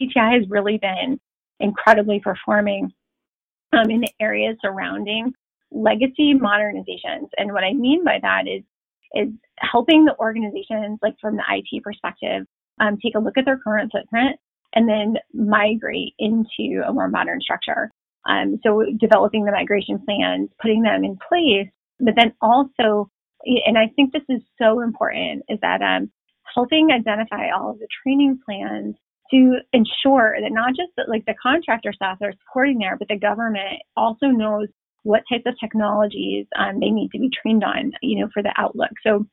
CTI 0.00 0.38
has 0.38 0.48
really 0.48 0.78
been 0.78 1.18
incredibly 1.58 2.20
performing 2.20 2.92
um, 3.72 3.90
in 3.90 4.00
the 4.00 4.12
areas 4.20 4.56
surrounding 4.60 5.32
legacy 5.70 6.34
modernizations. 6.34 7.28
And 7.36 7.52
what 7.52 7.64
I 7.64 7.72
mean 7.72 8.04
by 8.04 8.18
that 8.22 8.46
is 8.46 8.62
is 9.14 9.28
helping 9.58 10.04
the 10.04 10.16
organizations, 10.18 10.98
like 11.02 11.14
from 11.20 11.36
the 11.36 11.42
IT 11.50 11.82
perspective, 11.82 12.46
um, 12.80 12.96
take 13.02 13.14
a 13.14 13.18
look 13.18 13.36
at 13.36 13.44
their 13.44 13.58
current 13.58 13.92
footprint 13.92 14.36
and 14.74 14.88
then 14.88 15.16
migrate 15.34 16.14
into 16.18 16.82
a 16.86 16.92
more 16.92 17.08
modern 17.08 17.40
structure. 17.40 17.90
Um, 18.28 18.58
so 18.62 18.84
developing 18.98 19.44
the 19.44 19.52
migration 19.52 19.98
plans, 20.04 20.50
putting 20.60 20.82
them 20.82 21.04
in 21.04 21.18
place, 21.28 21.68
but 21.98 22.14
then 22.16 22.32
also, 22.40 23.10
and 23.44 23.76
I 23.76 23.88
think 23.94 24.12
this 24.12 24.22
is 24.28 24.42
so 24.60 24.80
important, 24.80 25.44
is 25.48 25.58
that 25.62 25.82
um, 25.82 26.10
helping 26.54 26.90
identify 26.92 27.50
all 27.50 27.70
of 27.70 27.78
the 27.78 27.88
training 28.02 28.38
plans 28.44 28.94
to 29.32 29.56
ensure 29.72 30.36
that 30.40 30.52
not 30.52 30.70
just 30.70 30.92
that 30.96 31.08
like 31.08 31.24
the 31.26 31.34
contractor 31.42 31.92
staff 31.92 32.18
are 32.22 32.34
supporting 32.44 32.78
there, 32.78 32.96
but 32.98 33.08
the 33.08 33.18
government 33.18 33.80
also 33.96 34.26
knows 34.26 34.68
what 35.04 35.22
types 35.30 35.44
of 35.46 35.58
technologies 35.58 36.46
um, 36.56 36.78
they 36.78 36.90
need 36.90 37.10
to 37.10 37.18
be 37.18 37.30
trained 37.30 37.64
on, 37.64 37.92
you 38.02 38.20
know, 38.20 38.28
for 38.32 38.42
the 38.42 38.52
outlook. 38.56 38.90
So, 39.04 39.26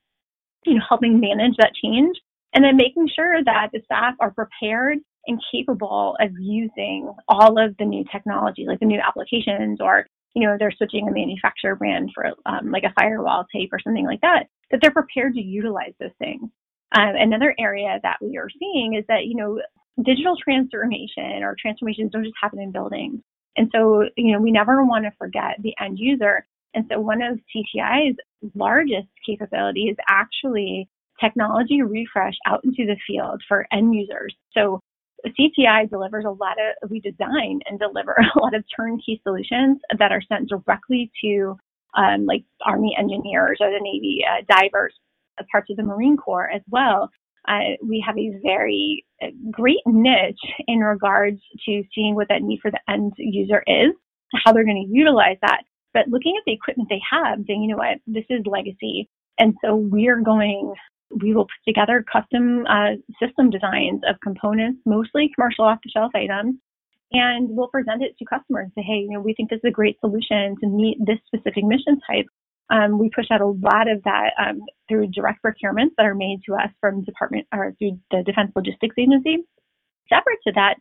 you 0.65 0.75
know, 0.75 0.81
helping 0.87 1.19
manage 1.19 1.57
that 1.57 1.73
change 1.75 2.17
and 2.53 2.63
then 2.63 2.77
making 2.77 3.09
sure 3.15 3.43
that 3.43 3.69
the 3.71 3.81
staff 3.85 4.15
are 4.19 4.31
prepared 4.31 4.97
and 5.27 5.41
capable 5.51 6.15
of 6.19 6.31
using 6.39 7.13
all 7.27 7.57
of 7.57 7.75
the 7.77 7.85
new 7.85 8.03
technology, 8.11 8.65
like 8.67 8.79
the 8.79 8.85
new 8.85 8.99
applications, 8.99 9.79
or 9.81 10.05
you 10.35 10.47
know, 10.47 10.55
they're 10.59 10.71
switching 10.71 11.07
a 11.07 11.11
manufacturer 11.11 11.75
brand 11.75 12.11
for 12.13 12.27
um, 12.45 12.71
like 12.71 12.83
a 12.83 12.93
firewall 12.99 13.45
tape 13.53 13.69
or 13.73 13.79
something 13.79 14.05
like 14.05 14.21
that, 14.21 14.45
that 14.71 14.79
they're 14.81 14.91
prepared 14.91 15.33
to 15.33 15.41
utilize 15.41 15.93
those 15.99 16.11
things. 16.19 16.49
Um, 16.97 17.13
another 17.15 17.55
area 17.59 17.99
that 18.03 18.17
we 18.21 18.37
are 18.37 18.49
seeing 18.59 18.95
is 18.95 19.05
that, 19.07 19.25
you 19.25 19.35
know, 19.35 19.59
digital 20.03 20.35
transformation 20.41 21.43
or 21.43 21.55
transformations 21.59 22.11
don't 22.11 22.23
just 22.23 22.35
happen 22.41 22.59
in 22.59 22.71
buildings. 22.71 23.21
And 23.57 23.69
so, 23.73 24.03
you 24.15 24.31
know, 24.31 24.39
we 24.39 24.51
never 24.51 24.83
want 24.85 25.05
to 25.05 25.11
forget 25.17 25.57
the 25.61 25.73
end 25.79 25.97
user. 25.99 26.45
And 26.73 26.85
so 26.91 26.99
one 26.99 27.21
of 27.21 27.39
CTI's 27.55 28.15
largest 28.55 29.07
capabilities 29.25 29.91
is 29.91 29.97
actually 30.07 30.87
technology 31.19 31.81
refresh 31.81 32.35
out 32.45 32.61
into 32.63 32.85
the 32.85 32.95
field 33.05 33.41
for 33.47 33.67
end 33.71 33.93
users. 33.93 34.33
So 34.53 34.79
CTI 35.27 35.89
delivers 35.89 36.25
a 36.25 36.31
lot 36.31 36.57
of, 36.59 36.89
we 36.89 36.99
design 36.99 37.59
and 37.67 37.79
deliver 37.79 38.15
a 38.35 38.39
lot 38.39 38.55
of 38.55 38.63
turnkey 38.75 39.19
solutions 39.23 39.79
that 39.97 40.11
are 40.11 40.21
sent 40.27 40.49
directly 40.49 41.11
to 41.23 41.57
um, 41.97 42.25
like 42.25 42.43
Army 42.65 42.95
engineers 42.97 43.57
or 43.59 43.69
the 43.69 43.79
Navy 43.81 44.23
uh, 44.27 44.43
divers, 44.47 44.93
parts 45.51 45.69
of 45.69 45.77
the 45.77 45.83
Marine 45.83 46.17
Corps 46.17 46.49
as 46.49 46.61
well. 46.69 47.09
Uh, 47.47 47.75
we 47.83 48.03
have 48.05 48.17
a 48.17 48.37
very 48.43 49.05
uh, 49.23 49.27
great 49.49 49.79
niche 49.85 50.37
in 50.67 50.79
regards 50.79 51.39
to 51.65 51.83
seeing 51.95 52.13
what 52.13 52.27
that 52.29 52.41
need 52.41 52.59
for 52.61 52.69
the 52.69 52.79
end 52.89 53.13
user 53.17 53.63
is, 53.65 53.93
how 54.43 54.51
they're 54.51 54.65
going 54.65 54.85
to 54.85 54.93
utilize 54.93 55.37
that. 55.41 55.61
But 55.93 56.07
looking 56.09 56.35
at 56.37 56.43
the 56.45 56.53
equipment 56.53 56.89
they 56.89 57.01
have, 57.09 57.39
saying, 57.47 57.63
you 57.63 57.69
know 57.69 57.77
what, 57.77 57.97
this 58.05 58.25
is 58.29 58.45
legacy. 58.45 59.09
And 59.39 59.55
so 59.63 59.75
we're 59.75 60.21
going 60.21 60.75
we 61.21 61.33
will 61.33 61.45
put 61.45 61.67
together 61.67 62.05
custom 62.11 62.65
uh, 62.67 62.91
system 63.23 63.49
designs 63.49 64.01
of 64.07 64.15
components, 64.21 64.81
mostly 64.85 65.31
commercial 65.35 65.65
off 65.65 65.79
the 65.83 65.89
shelf 65.89 66.11
items, 66.15 66.55
and 67.11 67.49
we'll 67.49 67.67
present 67.67 68.03
it 68.03 68.15
to 68.19 68.25
customers 68.25 68.65
and 68.65 68.71
say, 68.75 68.85
hey, 68.85 68.99
you 68.99 69.09
know, 69.11 69.19
we 69.19 69.33
think 69.33 69.49
this 69.49 69.57
is 69.57 69.69
a 69.69 69.71
great 69.71 69.99
solution 69.99 70.55
to 70.61 70.67
meet 70.67 70.97
this 71.05 71.17
specific 71.25 71.63
mission 71.63 71.99
type. 72.09 72.27
Um, 72.69 72.99
we 72.99 73.09
push 73.09 73.25
out 73.31 73.41
a 73.41 73.47
lot 73.47 73.89
of 73.89 74.03
that 74.03 74.31
um, 74.39 74.61
through 74.87 75.07
direct 75.07 75.39
procurements 75.43 75.95
that 75.97 76.05
are 76.05 76.13
made 76.13 76.41
to 76.45 76.53
us 76.53 76.69
from 76.79 77.03
department 77.03 77.47
or 77.51 77.73
through 77.79 77.99
the 78.11 78.21
Defense 78.23 78.51
Logistics 78.55 78.95
Agency. 78.97 79.37
Separate 80.07 80.37
to 80.45 80.53
that, 80.53 80.75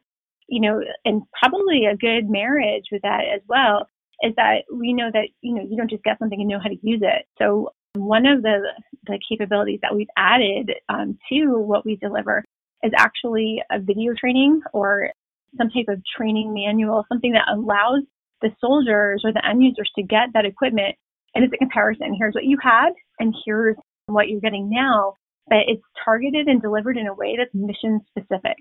you 0.49 0.61
know, 0.61 0.83
and 1.07 1.23
probably 1.41 1.87
a 1.87 1.97
good 1.97 2.29
marriage 2.29 2.85
with 2.93 3.03
that 3.03 3.23
as 3.35 3.41
well 3.49 3.87
is 4.23 4.35
that 4.37 4.65
we 4.73 4.93
know 4.93 5.11
that 5.13 5.29
you 5.43 5.55
know 5.55 5.63
you 5.63 5.77
don't 5.77 5.91
just 5.91 6.03
get 6.03 6.19
something 6.19 6.41
and 6.41 6.49
know 6.49 6.59
how 6.59 6.69
to 6.69 6.79
use 6.83 7.01
it. 7.03 7.27
So 7.39 7.71
one 7.99 8.27
of 8.27 8.43
the, 8.43 8.61
the 9.07 9.19
capabilities 9.29 9.81
that 9.83 9.95
we've 9.95 10.09
added 10.17 10.73
um, 10.89 11.19
to 11.31 11.59
what 11.59 11.85
we 11.85 11.97
deliver 11.97 12.45
is 12.83 12.93
actually 12.97 13.63
a 13.71 13.79
video 13.79 14.13
training 14.19 14.61
or 14.73 15.11
some 15.57 15.71
type 15.71 15.87
of 15.89 16.03
training 16.17 16.55
manual, 16.55 17.05
something 17.09 17.33
that 17.33 17.49
allows 17.53 18.03
the 18.43 18.51
soldiers 18.61 19.23
or 19.25 19.33
the 19.33 19.45
end 19.45 19.63
users 19.63 19.91
to 19.97 20.03
get 20.03 20.29
that 20.35 20.45
equipment 20.45 20.95
and 21.35 21.45
it's 21.45 21.53
a 21.53 21.59
comparison. 21.59 22.15
Here's 22.19 22.35
what 22.35 22.45
you 22.45 22.59
had 22.63 22.91
and 23.19 23.35
here's 23.45 23.77
what 24.07 24.29
you're 24.29 24.41
getting 24.41 24.71
now, 24.71 25.15
but 25.49 25.59
it's 25.67 25.83
targeted 26.05 26.47
and 26.47 26.63
delivered 26.63 26.97
in 26.97 27.07
a 27.07 27.15
way 27.15 27.37
that's 27.37 27.55
mission 27.55 28.01
specific. 28.09 28.57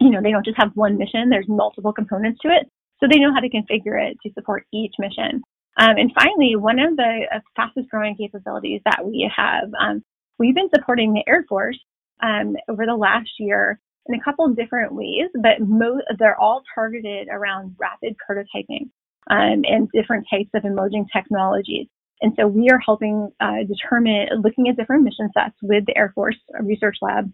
You 0.00 0.10
know, 0.10 0.20
they 0.22 0.30
don't 0.30 0.44
just 0.44 0.58
have 0.58 0.72
one 0.74 0.98
mission, 0.98 1.30
there's 1.30 1.48
multiple 1.48 1.92
components 1.92 2.40
to 2.42 2.48
it. 2.48 2.70
So 3.00 3.06
they 3.10 3.18
know 3.18 3.32
how 3.32 3.40
to 3.40 3.48
configure 3.48 4.00
it 4.00 4.16
to 4.22 4.32
support 4.34 4.64
each 4.72 4.94
mission. 4.98 5.42
Um, 5.78 5.96
and 5.98 6.10
finally, 6.14 6.56
one 6.56 6.78
of 6.78 6.96
the 6.96 7.26
uh, 7.34 7.40
fastest 7.54 7.90
growing 7.90 8.16
capabilities 8.16 8.80
that 8.84 9.04
we 9.04 9.30
have, 9.34 9.70
um, 9.78 10.02
we've 10.38 10.54
been 10.54 10.70
supporting 10.74 11.12
the 11.12 11.24
Air 11.26 11.44
Force 11.48 11.78
um, 12.22 12.56
over 12.68 12.86
the 12.86 12.96
last 12.96 13.30
year 13.38 13.78
in 14.06 14.14
a 14.14 14.22
couple 14.22 14.46
of 14.46 14.56
different 14.56 14.94
ways, 14.94 15.28
but 15.34 15.60
mo- 15.60 16.00
they're 16.18 16.38
all 16.38 16.62
targeted 16.74 17.28
around 17.30 17.76
rapid 17.78 18.16
prototyping 18.28 18.88
um, 19.28 19.62
and 19.64 19.90
different 19.92 20.26
types 20.30 20.50
of 20.54 20.64
emerging 20.64 21.06
technologies. 21.12 21.88
And 22.22 22.32
so 22.38 22.46
we 22.46 22.70
are 22.70 22.78
helping 22.78 23.30
uh, 23.40 23.64
determine, 23.68 24.28
looking 24.42 24.68
at 24.68 24.76
different 24.76 25.02
mission 25.02 25.30
sets 25.34 25.56
with 25.60 25.84
the 25.86 25.96
Air 25.96 26.12
Force 26.14 26.38
Research 26.60 26.96
Lab 27.02 27.30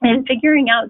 and 0.00 0.26
figuring 0.26 0.68
out 0.70 0.88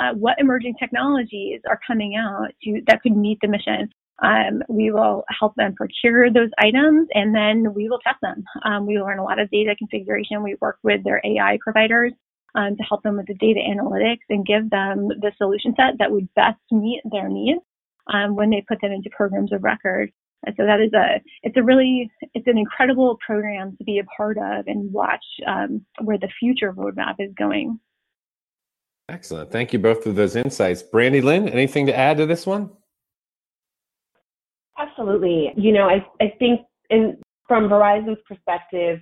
uh, 0.00 0.14
what 0.14 0.40
emerging 0.40 0.74
technologies 0.78 1.60
are 1.68 1.78
coming 1.86 2.16
out 2.16 2.48
to, 2.64 2.82
that 2.88 3.02
could 3.02 3.16
meet 3.16 3.38
the 3.40 3.48
mission 3.48 3.88
um, 4.22 4.62
we 4.68 4.90
will 4.90 5.24
help 5.28 5.54
them 5.56 5.74
procure 5.74 6.30
those 6.30 6.50
items 6.58 7.08
and 7.12 7.34
then 7.34 7.74
we 7.74 7.88
will 7.88 7.98
test 7.98 8.18
them. 8.22 8.42
Um, 8.64 8.86
we 8.86 8.98
learn 8.98 9.18
a 9.18 9.24
lot 9.24 9.38
of 9.38 9.50
data 9.50 9.74
configuration. 9.76 10.42
We 10.42 10.56
work 10.60 10.78
with 10.82 11.04
their 11.04 11.20
AI 11.24 11.58
providers 11.62 12.12
um, 12.54 12.76
to 12.76 12.82
help 12.82 13.02
them 13.02 13.18
with 13.18 13.26
the 13.26 13.34
data 13.34 13.60
analytics 13.60 14.24
and 14.30 14.46
give 14.46 14.70
them 14.70 15.08
the 15.08 15.32
solution 15.36 15.74
set 15.76 15.98
that 15.98 16.10
would 16.10 16.32
best 16.34 16.60
meet 16.70 17.02
their 17.10 17.28
needs 17.28 17.60
um, 18.12 18.34
when 18.34 18.50
they 18.50 18.64
put 18.66 18.80
them 18.80 18.92
into 18.92 19.10
programs 19.10 19.52
of 19.52 19.62
record. 19.62 20.10
And 20.46 20.54
so 20.56 20.64
that 20.64 20.80
is 20.80 20.92
a 20.92 21.20
it's 21.42 21.56
a 21.56 21.62
really 21.62 22.10
it's 22.34 22.46
an 22.46 22.56
incredible 22.56 23.18
program 23.26 23.76
to 23.76 23.84
be 23.84 23.98
a 23.98 24.04
part 24.04 24.38
of 24.38 24.66
and 24.66 24.92
watch 24.92 25.24
um, 25.46 25.84
where 26.02 26.18
the 26.18 26.28
future 26.38 26.72
roadmap 26.72 27.16
is 27.18 27.32
going. 27.36 27.80
Excellent. 29.08 29.50
Thank 29.50 29.72
you 29.72 29.78
both 29.78 30.02
for 30.02 30.12
those 30.12 30.36
insights. 30.36 30.82
Brandilynn, 30.82 31.52
anything 31.52 31.86
to 31.86 31.96
add 31.96 32.16
to 32.18 32.26
this 32.26 32.46
one? 32.46 32.70
Absolutely. 34.98 35.52
You 35.56 35.72
know, 35.72 35.88
I, 35.88 36.06
I 36.22 36.32
think 36.38 36.62
in, 36.90 37.18
from 37.46 37.68
Verizon's 37.68 38.18
perspective, 38.26 39.00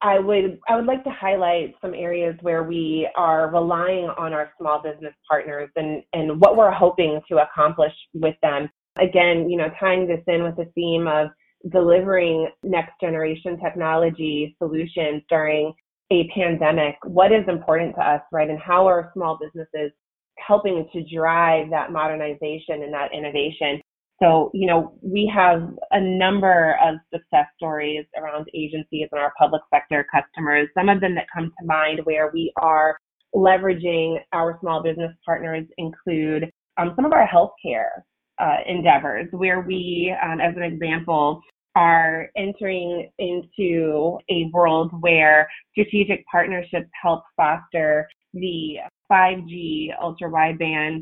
I 0.00 0.18
would 0.18 0.58
I 0.68 0.76
would 0.76 0.86
like 0.86 1.04
to 1.04 1.10
highlight 1.10 1.74
some 1.80 1.94
areas 1.94 2.34
where 2.42 2.64
we 2.64 3.08
are 3.16 3.50
relying 3.52 4.06
on 4.18 4.32
our 4.32 4.52
small 4.58 4.82
business 4.82 5.14
partners 5.28 5.70
and, 5.76 6.02
and 6.12 6.40
what 6.40 6.56
we're 6.56 6.72
hoping 6.72 7.20
to 7.28 7.38
accomplish 7.38 7.92
with 8.14 8.34
them. 8.42 8.68
Again, 8.98 9.48
you 9.48 9.56
know, 9.56 9.68
tying 9.78 10.06
this 10.06 10.22
in 10.26 10.42
with 10.42 10.56
the 10.56 10.70
theme 10.74 11.06
of 11.06 11.28
delivering 11.70 12.48
next 12.64 12.92
generation 13.00 13.58
technology 13.60 14.56
solutions 14.58 15.22
during 15.28 15.72
a 16.10 16.28
pandemic, 16.34 16.96
what 17.04 17.32
is 17.32 17.44
important 17.48 17.94
to 17.94 18.02
us, 18.02 18.20
right? 18.32 18.50
And 18.50 18.58
how 18.58 18.86
are 18.88 19.10
small 19.14 19.38
businesses 19.40 19.92
helping 20.36 20.88
to 20.92 21.04
drive 21.14 21.70
that 21.70 21.92
modernization 21.92 22.82
and 22.82 22.92
that 22.92 23.14
innovation? 23.14 23.80
So, 24.22 24.52
you 24.54 24.68
know, 24.68 24.94
we 25.02 25.30
have 25.34 25.68
a 25.90 26.00
number 26.00 26.78
of 26.80 26.94
success 27.12 27.46
stories 27.56 28.06
around 28.16 28.46
agencies 28.54 29.08
and 29.10 29.20
our 29.20 29.32
public 29.36 29.62
sector 29.74 30.06
customers. 30.14 30.68
Some 30.78 30.88
of 30.88 31.00
them 31.00 31.16
that 31.16 31.26
come 31.34 31.52
to 31.58 31.66
mind 31.66 32.00
where 32.04 32.30
we 32.32 32.52
are 32.56 32.96
leveraging 33.34 34.18
our 34.32 34.58
small 34.60 34.80
business 34.80 35.10
partners 35.26 35.66
include 35.76 36.52
um, 36.76 36.92
some 36.94 37.04
of 37.04 37.12
our 37.12 37.26
healthcare 37.26 38.02
uh, 38.38 38.58
endeavors, 38.66 39.26
where 39.32 39.60
we, 39.60 40.14
um, 40.22 40.40
as 40.40 40.54
an 40.56 40.62
example, 40.62 41.40
are 41.74 42.30
entering 42.36 43.10
into 43.18 44.18
a 44.30 44.48
world 44.52 44.92
where 45.00 45.48
strategic 45.72 46.24
partnerships 46.30 46.88
help 47.02 47.24
foster 47.36 48.08
the 48.34 48.76
5G 49.10 49.88
ultra 50.00 50.30
wideband 50.30 51.00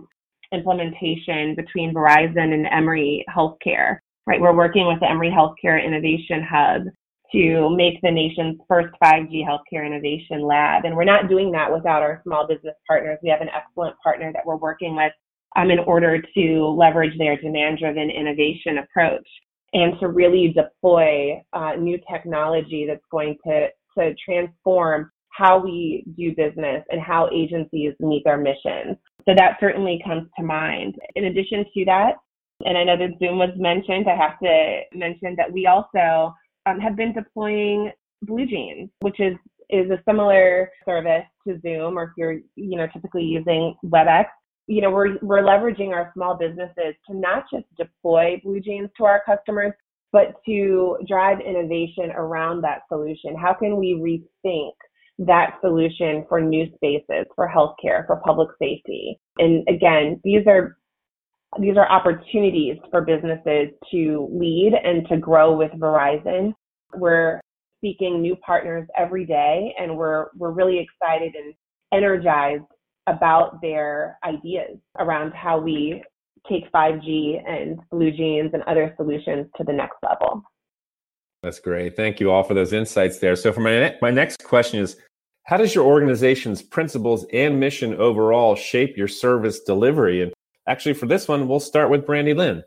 implementation 0.53 1.55
between 1.55 1.95
Verizon 1.95 2.53
and 2.53 2.67
Emory 2.67 3.25
Healthcare, 3.29 3.99
right? 4.27 4.41
We're 4.41 4.57
working 4.57 4.87
with 4.87 5.01
the 5.01 5.11
Emory 5.11 5.31
Healthcare 5.31 5.85
Innovation 5.85 6.43
Hub 6.49 6.83
to 7.33 7.71
make 7.77 8.01
the 8.03 8.11
nation's 8.11 8.61
first 8.69 8.93
5G 9.03 9.45
healthcare 9.47 9.87
innovation 9.87 10.43
lab. 10.43 10.85
And 10.85 10.97
we're 10.97 11.05
not 11.05 11.29
doing 11.29 11.53
that 11.53 11.73
without 11.73 12.03
our 12.03 12.21
small 12.25 12.47
business 12.47 12.75
partners. 12.87 13.19
We 13.23 13.29
have 13.31 13.41
an 13.41 13.51
excellent 13.55 13.97
partner 14.03 14.33
that 14.33 14.45
we're 14.45 14.57
working 14.57 14.97
with 14.97 15.13
um, 15.57 15.71
in 15.71 15.79
order 15.81 16.21
to 16.21 16.65
leverage 16.77 17.17
their 17.19 17.37
demand 17.37 17.79
driven 17.79 18.11
innovation 18.11 18.79
approach 18.79 19.29
and 19.73 19.99
to 20.01 20.09
really 20.09 20.53
deploy 20.55 21.41
uh, 21.53 21.75
new 21.79 21.99
technology 22.11 22.85
that's 22.89 23.05
going 23.11 23.37
to, 23.47 23.69
to 23.97 24.15
transform 24.25 25.11
how 25.29 25.63
we 25.63 26.05
do 26.17 26.35
business 26.35 26.85
and 26.91 27.01
how 27.01 27.29
agencies 27.33 27.95
meet 28.01 28.23
their 28.25 28.37
missions. 28.37 28.97
So 29.31 29.35
that 29.37 29.59
certainly 29.61 30.03
comes 30.05 30.29
to 30.37 30.45
mind. 30.45 30.97
In 31.15 31.27
addition 31.27 31.65
to 31.73 31.85
that, 31.85 32.15
and 32.65 32.77
I 32.77 32.83
know 32.83 32.97
that 32.97 33.17
Zoom 33.21 33.39
was 33.39 33.51
mentioned, 33.57 34.07
I 34.09 34.17
have 34.17 34.41
to 34.41 34.81
mention 34.93 35.37
that 35.37 35.53
we 35.53 35.67
also 35.67 36.35
um, 36.67 36.81
have 36.81 36.97
been 36.97 37.13
deploying 37.13 37.93
BlueJeans, 38.27 38.91
which 39.03 39.21
is 39.21 39.37
is 39.69 39.89
a 39.89 40.03
similar 40.05 40.69
service 40.85 41.23
to 41.47 41.61
Zoom, 41.61 41.97
or 41.97 42.05
if 42.05 42.11
you're 42.17 42.39
you 42.57 42.77
know 42.77 42.89
typically 42.93 43.23
using 43.23 43.77
WebEx. 43.85 44.25
You 44.67 44.83
know, 44.83 44.91
we're 44.91 45.17
we're 45.23 45.43
leveraging 45.43 45.91
our 45.91 46.11
small 46.13 46.37
businesses 46.37 46.97
to 47.09 47.15
not 47.15 47.45
just 47.53 47.67
deploy 47.79 48.43
BlueJeans 48.45 48.91
to 48.97 49.05
our 49.05 49.23
customers, 49.25 49.73
but 50.11 50.35
to 50.47 50.99
drive 51.07 51.39
innovation 51.39 52.11
around 52.17 52.63
that 52.63 52.81
solution. 52.89 53.37
How 53.37 53.55
can 53.55 53.77
we 53.77 53.95
rethink 53.95 54.73
that 55.21 55.59
solution 55.61 56.25
for 56.29 56.41
new 56.41 56.67
spaces, 56.75 57.27
for 57.37 57.49
healthcare, 57.49 58.07
for 58.07 58.21
public 58.25 58.49
safety. 58.59 59.21
And 59.39 59.67
again, 59.69 60.21
these 60.25 60.47
are 60.47 60.77
these 61.59 61.77
are 61.77 61.89
opportunities 61.91 62.77
for 62.91 63.01
businesses 63.03 63.71
to 63.91 64.29
lead 64.33 64.73
and 64.83 65.07
to 65.09 65.17
grow 65.17 65.57
with 65.57 65.73
Verizon. 65.73 66.53
We're 66.95 67.41
seeking 67.83 68.23
new 68.23 68.37
partners 68.37 68.87
every 68.97 69.27
day 69.27 69.75
and 69.79 69.97
we're 69.97 70.27
we're 70.37 70.53
really 70.53 70.79
excited 70.79 71.35
and 71.35 71.55
energized 71.93 72.65
about 73.07 73.61
their 73.61 74.19
ideas 74.25 74.79
around 74.99 75.33
how 75.33 75.59
we 75.59 76.03
take 76.49 76.71
5G 76.73 77.43
and 77.47 77.79
BlueJeans 77.93 78.55
and 78.55 78.63
other 78.63 78.95
solutions 78.97 79.47
to 79.57 79.65
the 79.65 79.73
next 79.73 79.97
level. 80.03 80.43
That's 81.43 81.59
great. 81.59 81.97
Thank 81.97 82.21
you 82.21 82.31
all 82.31 82.43
for 82.43 82.55
those 82.55 82.73
insights 82.73 83.19
there. 83.19 83.35
So 83.35 83.53
for 83.53 83.61
my 83.61 83.71
ne- 83.71 83.99
my 84.01 84.11
next 84.11 84.45
question 84.45 84.81
is 84.81 84.97
how 85.45 85.57
does 85.57 85.75
your 85.75 85.85
organization's 85.85 86.63
principles 86.63 87.27
and 87.33 87.59
mission 87.59 87.95
overall 87.95 88.55
shape 88.55 88.97
your 88.97 89.09
service 89.09 89.61
delivery? 89.61 90.23
And 90.23 90.33
actually, 90.67 90.95
for 90.95 91.07
this 91.07 91.29
one, 91.29 91.49
we'll 91.49 91.61
start 91.61 91.91
with 91.91 92.07
Brandilynn. 92.07 92.63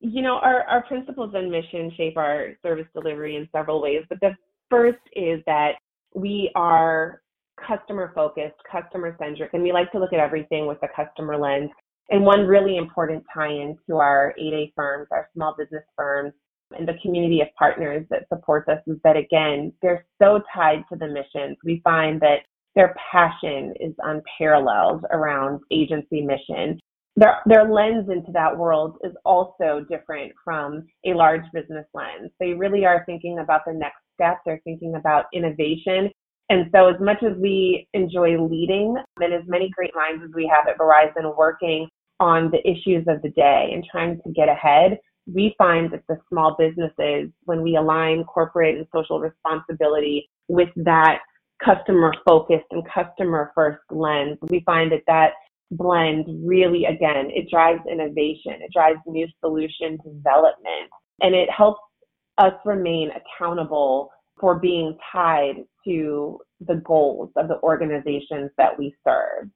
You 0.00 0.22
know, 0.22 0.38
our, 0.42 0.62
our 0.64 0.82
principles 0.82 1.32
and 1.34 1.50
mission 1.50 1.92
shape 1.96 2.16
our 2.16 2.50
service 2.62 2.86
delivery 2.94 3.36
in 3.36 3.48
several 3.52 3.80
ways. 3.80 4.04
But 4.08 4.20
the 4.20 4.36
first 4.70 4.98
is 5.14 5.40
that 5.46 5.72
we 6.14 6.50
are 6.54 7.22
customer 7.66 8.12
focused, 8.14 8.56
customer 8.70 9.16
centric, 9.18 9.50
and 9.52 9.62
we 9.62 9.72
like 9.72 9.90
to 9.92 9.98
look 9.98 10.12
at 10.12 10.18
everything 10.18 10.66
with 10.66 10.78
a 10.82 10.88
customer 10.94 11.36
lens. 11.36 11.70
And 12.10 12.24
one 12.24 12.46
really 12.46 12.76
important 12.76 13.24
tie 13.32 13.52
in 13.52 13.76
to 13.88 13.96
our 13.96 14.34
8A 14.40 14.72
firms, 14.74 15.08
our 15.12 15.28
small 15.34 15.54
business 15.56 15.84
firms, 15.96 16.32
and 16.76 16.86
the 16.86 16.98
community 17.02 17.40
of 17.40 17.48
partners 17.58 18.06
that 18.10 18.26
supports 18.32 18.68
us 18.68 18.80
is 18.86 18.96
that 19.04 19.16
again, 19.16 19.72
they're 19.82 20.06
so 20.20 20.40
tied 20.54 20.84
to 20.90 20.98
the 20.98 21.08
missions. 21.08 21.56
We 21.64 21.80
find 21.84 22.20
that 22.20 22.40
their 22.74 22.94
passion 23.10 23.74
is 23.80 23.94
unparalleled 23.98 25.04
around 25.10 25.60
agency 25.70 26.22
mission. 26.22 26.78
Their, 27.16 27.40
their 27.44 27.70
lens 27.70 28.08
into 28.08 28.32
that 28.32 28.56
world 28.56 28.96
is 29.04 29.12
also 29.24 29.84
different 29.90 30.32
from 30.42 30.86
a 31.04 31.12
large 31.12 31.44
business 31.52 31.84
lens. 31.92 32.30
They 32.40 32.54
really 32.54 32.86
are 32.86 33.04
thinking 33.04 33.40
about 33.40 33.62
the 33.66 33.74
next 33.74 33.98
step. 34.14 34.38
They're 34.46 34.62
thinking 34.64 34.94
about 34.94 35.26
innovation. 35.34 36.10
And 36.48 36.70
so 36.74 36.88
as 36.88 37.00
much 37.00 37.22
as 37.22 37.36
we 37.38 37.86
enjoy 37.92 38.42
leading 38.42 38.96
and 39.20 39.34
as 39.34 39.42
many 39.46 39.70
great 39.76 39.92
minds 39.94 40.22
as 40.24 40.30
we 40.34 40.50
have 40.54 40.66
at 40.68 40.78
Verizon 40.78 41.36
working 41.36 41.88
on 42.20 42.50
the 42.50 42.60
issues 42.68 43.04
of 43.08 43.20
the 43.22 43.30
day 43.30 43.70
and 43.72 43.84
trying 43.90 44.20
to 44.22 44.32
get 44.32 44.48
ahead, 44.48 44.98
we 45.26 45.54
find 45.58 45.92
that 45.92 46.02
the 46.08 46.18
small 46.28 46.56
businesses, 46.58 47.30
when 47.44 47.62
we 47.62 47.76
align 47.76 48.24
corporate 48.24 48.76
and 48.76 48.86
social 48.94 49.20
responsibility 49.20 50.28
with 50.48 50.68
that 50.76 51.20
customer 51.64 52.12
focused 52.26 52.66
and 52.70 52.82
customer 52.92 53.52
first 53.54 53.80
lens, 53.90 54.38
we 54.42 54.60
find 54.66 54.90
that 54.90 55.02
that 55.06 55.32
blend 55.70 56.26
really, 56.46 56.84
again, 56.84 57.30
it 57.30 57.48
drives 57.50 57.80
innovation, 57.90 58.54
it 58.60 58.72
drives 58.72 58.98
new 59.06 59.26
solution 59.40 59.98
development, 60.04 60.90
and 61.20 61.34
it 61.34 61.48
helps 61.50 61.80
us 62.38 62.52
remain 62.64 63.10
accountable 63.10 64.10
for 64.40 64.58
being 64.58 64.98
tied 65.12 65.56
to 65.84 66.38
the 66.60 66.76
goals 66.84 67.30
of 67.36 67.48
the 67.48 67.60
organizations 67.62 68.50
that 68.58 68.76
we 68.78 68.94
serve. 69.06 69.48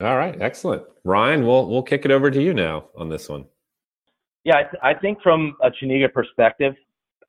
All 0.00 0.16
right, 0.16 0.40
excellent. 0.40 0.84
Ryan, 1.04 1.46
we'll 1.46 1.68
we'll 1.68 1.82
kick 1.82 2.04
it 2.04 2.10
over 2.10 2.30
to 2.30 2.42
you 2.42 2.54
now 2.54 2.88
on 2.96 3.08
this 3.08 3.28
one. 3.28 3.46
Yeah, 4.44 4.56
I, 4.56 4.62
th- 4.62 4.82
I 4.82 4.94
think 4.94 5.20
from 5.22 5.56
a 5.62 5.70
Chenega 5.70 6.12
perspective, 6.12 6.74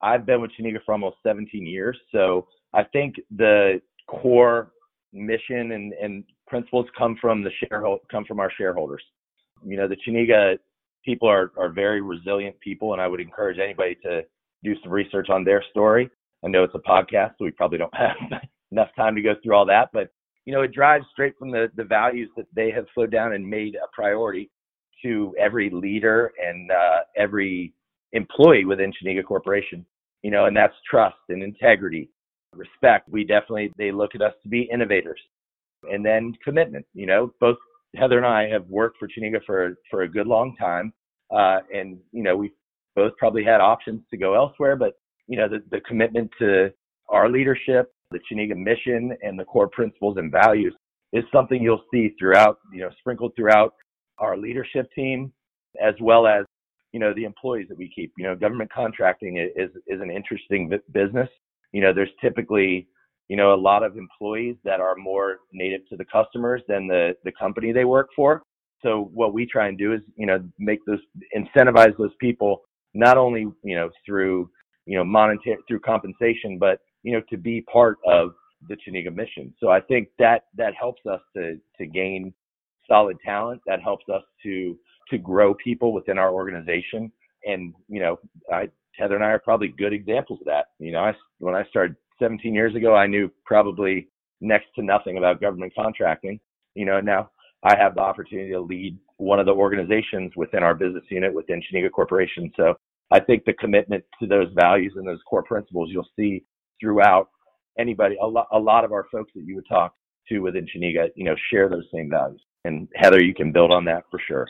I've 0.02 0.26
been 0.26 0.42
with 0.42 0.52
Chenega 0.60 0.84
for 0.86 0.94
almost 0.94 1.18
17 1.24 1.66
years. 1.66 1.98
So 2.12 2.48
I 2.74 2.84
think 2.84 3.16
the 3.36 3.82
core 4.08 4.72
mission 5.14 5.74
and, 5.74 5.94
and 5.94 6.24
principles 6.48 6.86
come 6.98 7.18
from 7.20 7.44
the 7.44 7.52
shareholder, 7.60 8.02
come 8.10 8.26
from 8.26 8.40
our 8.40 8.52
shareholders. 8.58 9.04
You 9.64 9.78
know, 9.78 9.88
the 9.88 9.98
Chenega 10.08 10.58
people 11.04 11.28
are, 11.28 11.52
are 11.58 11.70
very 11.70 12.02
resilient 12.02 12.60
people, 12.60 12.94
and 12.94 13.02
I 13.02 13.08
would 13.08 13.20
encourage 13.20 13.60
anybody 13.60 13.96
to 14.04 14.22
do 14.64 14.76
some 14.82 14.92
research 14.92 15.30
on 15.30 15.44
their 15.44 15.64
story. 15.72 16.10
I 16.44 16.48
know 16.48 16.64
it's 16.64 16.76
a 16.76 16.80
podcast, 16.80 17.32
so 17.38 17.46
we 17.46 17.52
probably 17.52 17.78
don't 17.78 17.96
have 17.96 18.16
enough 18.72 18.90
time 18.96 19.16
to 19.16 19.22
go 19.22 19.36
through 19.44 19.56
all 19.56 19.66
that, 19.66 19.90
but 19.94 20.10
you 20.46 20.54
know, 20.54 20.62
it 20.62 20.74
drives 20.74 21.06
straight 21.12 21.38
from 21.38 21.52
the, 21.52 21.68
the 21.76 21.84
values 21.84 22.30
that 22.36 22.48
they 22.56 22.72
have 22.72 22.86
slowed 22.96 23.12
down 23.12 23.34
and 23.34 23.48
made 23.48 23.76
a 23.76 23.88
priority 23.94 24.50
to 25.04 25.34
every 25.40 25.70
leader 25.70 26.32
and 26.44 26.72
uh, 26.72 27.00
every 27.18 27.74
employee 28.14 28.66
within 28.66 28.92
Chenega 28.92 29.24
Corporation. 29.24 29.86
You 30.24 30.32
know, 30.32 30.46
and 30.46 30.56
that's 30.56 30.74
trust 30.90 31.18
and 31.30 31.42
integrity, 31.42 32.10
respect. 32.56 33.10
We 33.10 33.24
definitely 33.24 33.72
they 33.78 33.92
look 33.92 34.14
at 34.14 34.22
us 34.22 34.34
to 34.44 34.50
be 34.50 34.70
innovators, 34.72 35.20
and 35.84 36.06
then 36.06 36.34
commitment. 36.44 36.86
You 36.94 37.08
know, 37.08 37.34
both 37.40 37.58
Heather 37.96 38.18
and 38.18 38.26
I 38.26 38.48
have 38.50 38.68
worked 38.68 38.98
for 39.00 39.08
Chenega 39.08 39.44
for 39.46 39.76
for 39.90 40.04
a 40.04 40.08
good 40.10 40.28
long 40.28 40.56
time, 40.58 40.94
uh, 41.32 41.60
and 41.74 41.98
you 42.12 42.24
know 42.24 42.38
we 42.38 42.52
both 42.96 43.14
probably 43.18 43.44
had 43.44 43.62
options 43.62 44.02
to 44.12 44.18
go 44.18 44.36
elsewhere, 44.36 44.76
but 44.76 44.94
you 45.28 45.38
know 45.38 45.48
the, 45.50 45.64
the 45.72 45.82
commitment 45.82 46.30
to 46.38 46.72
our 47.10 47.30
leadership, 47.30 47.92
the 48.12 48.20
Chenega 48.20 48.56
mission, 48.56 49.18
and 49.22 49.40
the 49.40 49.44
core 49.44 49.68
principles 49.68 50.18
and 50.18 50.32
values 50.32 50.76
is 51.14 51.24
something 51.34 51.62
you'll 51.62 51.84
see 51.94 52.16
throughout, 52.18 52.60
you 52.74 52.82
know, 52.82 52.90
sprinkled 53.00 53.34
throughout 53.36 53.74
our 54.22 54.38
leadership 54.38 54.88
team, 54.96 55.34
as 55.82 55.96
well 56.00 56.26
as 56.26 56.46
you 56.92 57.00
know, 57.00 57.14
the 57.14 57.24
employees 57.24 57.68
that 57.70 57.78
we 57.78 57.92
keep. 57.94 58.12
You 58.18 58.26
know, 58.26 58.36
government 58.36 58.72
contracting 58.72 59.38
is 59.38 59.72
is 59.88 60.02
an 60.02 60.12
interesting 60.12 60.72
business. 60.92 61.30
You 61.72 61.82
know, 61.82 61.94
there's 61.94 62.10
typically 62.22 62.88
you 63.28 63.38
know 63.38 63.54
a 63.54 63.56
lot 63.56 63.84
of 63.84 63.98
employees 63.98 64.58
that 64.64 64.80
are 64.80 64.96
more 64.96 65.40
native 65.54 65.88
to 65.90 65.98
the 65.98 66.06
customers 66.06 66.62
than 66.68 66.88
the 66.88 67.14
the 67.24 67.32
company 67.32 67.72
they 67.72 67.86
work 67.86 68.10
for. 68.16 68.44
So 68.84 69.10
what 69.14 69.34
we 69.34 69.46
try 69.46 69.68
and 69.68 69.78
do 69.78 69.94
is 69.94 70.02
you 70.16 70.26
know 70.26 70.44
make 70.60 70.80
those 70.86 71.00
incentivize 71.36 71.98
those 71.98 72.16
people 72.20 72.62
not 72.94 73.18
only 73.18 73.48
you 73.64 73.76
know 73.76 73.90
through 74.06 74.50
you 74.86 74.98
know 74.98 75.04
monetary 75.04 75.58
through 75.68 75.80
compensation, 75.80 76.58
but 76.60 76.80
you 77.04 77.14
know 77.14 77.22
to 77.30 77.38
be 77.38 77.62
part 77.62 77.98
of 78.06 78.32
the 78.68 78.76
Chenega 78.76 79.16
mission. 79.16 79.54
So 79.60 79.70
I 79.70 79.80
think 79.80 80.10
that 80.20 80.44
that 80.58 80.74
helps 80.80 81.02
us 81.10 81.22
to 81.36 81.58
to 81.78 81.86
gain 81.86 82.34
solid 82.92 83.18
talent. 83.24 83.62
That 83.66 83.82
helps 83.82 84.06
us 84.10 84.24
to 84.44 84.78
to 85.10 85.18
grow 85.18 85.54
people 85.54 85.94
within 85.94 86.18
our 86.18 86.32
organization. 86.32 87.12
And 87.46 87.74
you 87.88 88.00
know, 88.02 88.20
I, 88.52 88.70
Heather 88.98 89.16
and 89.16 89.24
I 89.24 89.30
are 89.30 89.40
probably 89.40 89.70
good 89.70 89.94
examples 89.94 90.40
of 90.42 90.46
that. 90.46 90.68
You 90.80 90.92
know, 90.92 91.00
I, 91.00 91.14
when 91.40 91.56
I 91.56 91.64
started 91.70 91.96
17 92.20 92.54
years 92.54 92.76
ago, 92.76 92.96
I 92.96 93.08
knew 93.08 93.32
probably 93.46 94.10
next 94.42 94.68
to 94.76 94.84
nothing 94.84 95.18
about 95.18 95.42
government 95.42 95.74
contracting. 95.76 96.40
You 96.76 96.86
know, 96.86 97.00
now 97.00 97.32
I 97.64 97.76
have 97.78 97.96
the 97.96 98.02
opportunity 98.02 98.52
to 98.52 98.60
lead 98.60 98.98
one 99.18 99.40
of 99.40 99.46
the 99.46 99.54
organizations 99.54 100.32
within 100.36 100.64
our 100.64 100.74
business 100.74 101.04
unit 101.10 101.34
within 101.34 101.62
Chenega 101.62 101.92
Corporation. 101.92 102.52
So 102.56 102.76
I 103.12 103.20
think 103.20 103.46
the 103.46 103.54
commitment 103.54 104.04
to 104.20 104.28
those 104.28 104.48
values 104.56 104.94
and 104.96 105.08
those 105.08 105.20
core 105.30 105.44
principles 105.44 105.90
you'll 105.92 106.08
see 106.18 106.44
throughout 106.80 107.30
anybody, 107.78 108.18
a 108.22 108.28
lot, 108.28 108.48
a 108.52 108.60
lot 108.60 108.84
of 108.84 108.92
our 108.92 109.06
folks 109.12 109.32
that 109.36 109.44
you 109.46 109.56
would 109.56 109.68
talk 109.68 109.94
to 110.30 110.40
within 110.40 110.66
Chenega, 110.66 111.10
you 111.16 111.26
know, 111.26 111.36
share 111.52 111.70
those 111.70 111.86
same 111.94 112.10
values. 112.10 112.42
And 112.64 112.88
Heather, 112.96 113.22
you 113.24 113.34
can 113.34 113.52
build 113.52 113.72
on 113.72 113.86
that 113.86 114.04
for 114.12 114.20
sure. 114.28 114.48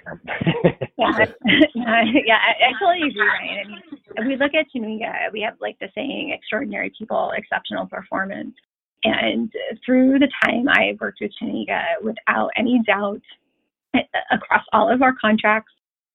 yeah, 0.98 1.26
yeah, 1.76 2.40
I 2.60 2.74
totally 2.80 3.08
agree, 3.08 3.26
Ryan. 3.26 3.82
I 4.18 4.22
mean, 4.22 4.30
we 4.30 4.36
look 4.36 4.54
at 4.54 4.66
Chenega, 4.76 5.32
we 5.32 5.42
have 5.42 5.56
like 5.62 5.80
the 5.80 5.88
saying, 5.96 6.32
extraordinary 6.32 6.92
people, 6.98 7.32
exceptional 7.36 7.86
performance. 7.88 8.54
And 9.04 9.52
through 9.86 10.20
the 10.20 10.30
time 10.44 10.68
I've 10.70 11.00
worked 11.00 11.20
with 11.22 11.32
Chenega, 11.42 11.82
without 12.04 12.52
any 12.58 12.82
doubt, 12.86 13.22
across 14.32 14.64
all 14.74 14.92
of 14.92 15.02
our 15.02 15.14
contracts, 15.20 15.72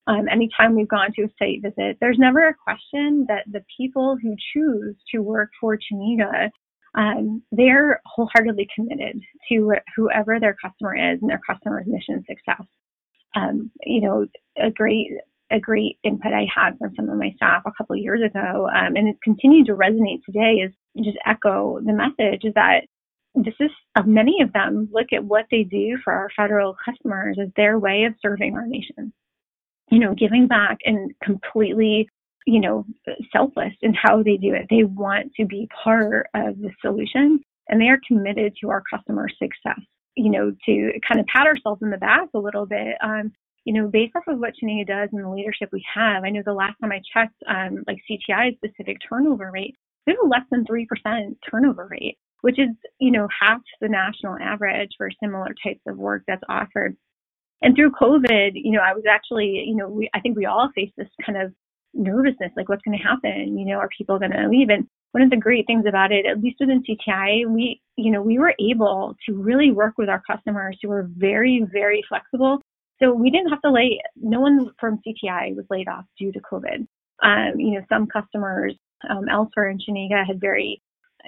um, 0.07 0.27
anytime 0.29 0.75
we've 0.75 0.87
gone 0.87 1.11
to 1.15 1.23
a 1.23 1.29
site 1.37 1.61
visit, 1.61 1.97
there's 1.99 2.17
never 2.17 2.47
a 2.47 2.53
question 2.53 3.25
that 3.27 3.43
the 3.51 3.63
people 3.75 4.17
who 4.21 4.35
choose 4.53 4.95
to 5.11 5.19
work 5.19 5.49
for 5.59 5.77
Chenega 5.77 6.49
um, 6.95 7.43
they're 7.51 8.01
wholeheartedly 8.05 8.67
committed 8.73 9.21
to 9.49 9.73
whoever 9.95 10.39
their 10.39 10.55
customer 10.61 10.95
is 10.95 11.19
and 11.21 11.29
their 11.29 11.41
customer's 11.47 11.85
mission 11.87 12.23
success. 12.27 12.65
Um, 13.35 13.71
you 13.85 14.01
know, 14.01 14.25
a 14.57 14.71
great 14.71 15.11
a 15.49 15.59
great 15.59 15.97
input 16.03 16.33
I 16.33 16.45
had 16.53 16.77
from 16.77 16.93
some 16.95 17.09
of 17.09 17.17
my 17.17 17.31
staff 17.37 17.63
a 17.65 17.71
couple 17.77 17.95
of 17.95 18.01
years 18.01 18.21
ago, 18.21 18.67
um, 18.67 18.95
and 18.95 19.07
it's 19.07 19.19
continued 19.23 19.67
to 19.67 19.75
resonate 19.75 20.23
today, 20.25 20.55
is 20.55 20.73
just 21.03 21.17
echo 21.25 21.79
the 21.79 21.93
message 21.93 22.43
is 22.43 22.53
that 22.55 22.81
this 23.35 23.53
is 23.59 23.69
uh, 23.95 24.03
many 24.03 24.41
of 24.41 24.51
them 24.53 24.89
look 24.91 25.07
at 25.13 25.23
what 25.23 25.45
they 25.51 25.63
do 25.63 25.97
for 26.03 26.11
our 26.11 26.29
federal 26.35 26.75
customers 26.83 27.37
as 27.41 27.49
their 27.55 27.77
way 27.77 28.03
of 28.03 28.13
serving 28.21 28.55
our 28.55 28.65
nation. 28.65 29.13
You 29.89 29.99
know, 29.99 30.13
giving 30.13 30.47
back 30.47 30.79
and 30.85 31.11
completely 31.23 32.09
you 32.47 32.61
know, 32.61 32.85
selfless 33.35 33.73
in 33.81 33.93
how 33.93 34.23
they 34.23 34.37
do 34.37 34.53
it. 34.53 34.67
They 34.69 34.83
want 34.83 35.33
to 35.35 35.45
be 35.45 35.67
part 35.83 36.29
of 36.33 36.57
the 36.57 36.71
solution 36.81 37.41
and 37.67 37.79
they 37.79 37.89
are 37.89 37.99
committed 38.07 38.53
to 38.61 38.69
our 38.69 38.81
customer 38.89 39.27
success. 39.29 39.79
You 40.15 40.31
know, 40.31 40.51
to 40.65 40.91
kind 41.07 41.19
of 41.19 41.27
pat 41.27 41.45
ourselves 41.45 41.81
in 41.83 41.91
the 41.91 41.97
back 41.97 42.29
a 42.33 42.39
little 42.39 42.65
bit, 42.65 42.95
um, 43.03 43.33
you 43.65 43.73
know, 43.73 43.87
based 43.87 44.15
off 44.15 44.23
of 44.27 44.39
what 44.39 44.53
Chenega 44.55 44.87
does 44.87 45.09
and 45.11 45.23
the 45.23 45.29
leadership 45.29 45.69
we 45.71 45.85
have. 45.93 46.23
I 46.23 46.29
know 46.29 46.41
the 46.43 46.53
last 46.53 46.75
time 46.81 46.91
I 46.91 47.01
checked, 47.13 47.35
um, 47.47 47.83
like 47.85 47.99
CTI 48.09 48.55
specific 48.55 48.97
turnover 49.07 49.51
rate, 49.53 49.75
we 50.07 50.13
have 50.13 50.25
a 50.25 50.27
less 50.27 50.41
than 50.49 50.65
3% 50.65 51.35
turnover 51.51 51.87
rate, 51.91 52.17
which 52.41 52.57
is, 52.57 52.69
you 52.99 53.11
know, 53.11 53.27
half 53.39 53.59
the 53.79 53.89
national 53.89 54.37
average 54.41 54.89
for 54.97 55.11
similar 55.21 55.53
types 55.63 55.81
of 55.85 55.97
work 55.97 56.23
that's 56.27 56.41
offered. 56.49 56.95
And 57.61 57.75
through 57.75 57.91
COVID, 57.91 58.51
you 58.55 58.71
know, 58.71 58.81
I 58.81 58.93
was 58.93 59.03
actually, 59.07 59.65
you 59.67 59.75
know, 59.75 59.89
we, 59.89 60.09
I 60.15 60.21
think 60.21 60.35
we 60.35 60.45
all 60.45 60.71
face 60.73 60.91
this 60.97 61.09
kind 61.23 61.39
of 61.39 61.53
nervousness, 61.97 62.51
like 62.55 62.69
what's 62.69 62.81
going 62.83 62.97
to 62.97 63.03
happen? 63.03 63.57
You 63.57 63.65
know, 63.65 63.79
are 63.79 63.89
people 63.97 64.19
going 64.19 64.31
to 64.31 64.47
leave? 64.47 64.69
And 64.69 64.87
one 65.11 65.23
of 65.23 65.29
the 65.29 65.37
great 65.37 65.65
things 65.65 65.85
about 65.87 66.11
it, 66.11 66.25
at 66.25 66.41
least 66.41 66.57
within 66.59 66.83
CTI, 66.83 67.47
we, 67.47 67.81
you 67.95 68.11
know, 68.11 68.21
we 68.21 68.39
were 68.39 68.53
able 68.59 69.15
to 69.25 69.33
really 69.33 69.71
work 69.71 69.93
with 69.97 70.09
our 70.09 70.21
customers 70.29 70.77
who 70.81 70.89
were 70.89 71.09
very, 71.15 71.65
very 71.71 72.03
flexible. 72.07 72.61
So 73.01 73.13
we 73.13 73.29
didn't 73.29 73.49
have 73.49 73.61
to 73.61 73.71
lay, 73.71 73.99
no 74.15 74.39
one 74.39 74.71
from 74.79 74.99
CTI 75.05 75.55
was 75.55 75.65
laid 75.69 75.87
off 75.87 76.05
due 76.19 76.31
to 76.31 76.39
COVID. 76.39 76.87
Um, 77.23 77.59
you 77.59 77.71
know, 77.71 77.85
some 77.89 78.07
customers 78.07 78.75
um, 79.09 79.27
elsewhere 79.29 79.69
in 79.69 79.77
Chenega 79.77 80.25
had 80.25 80.39
very, 80.39 80.81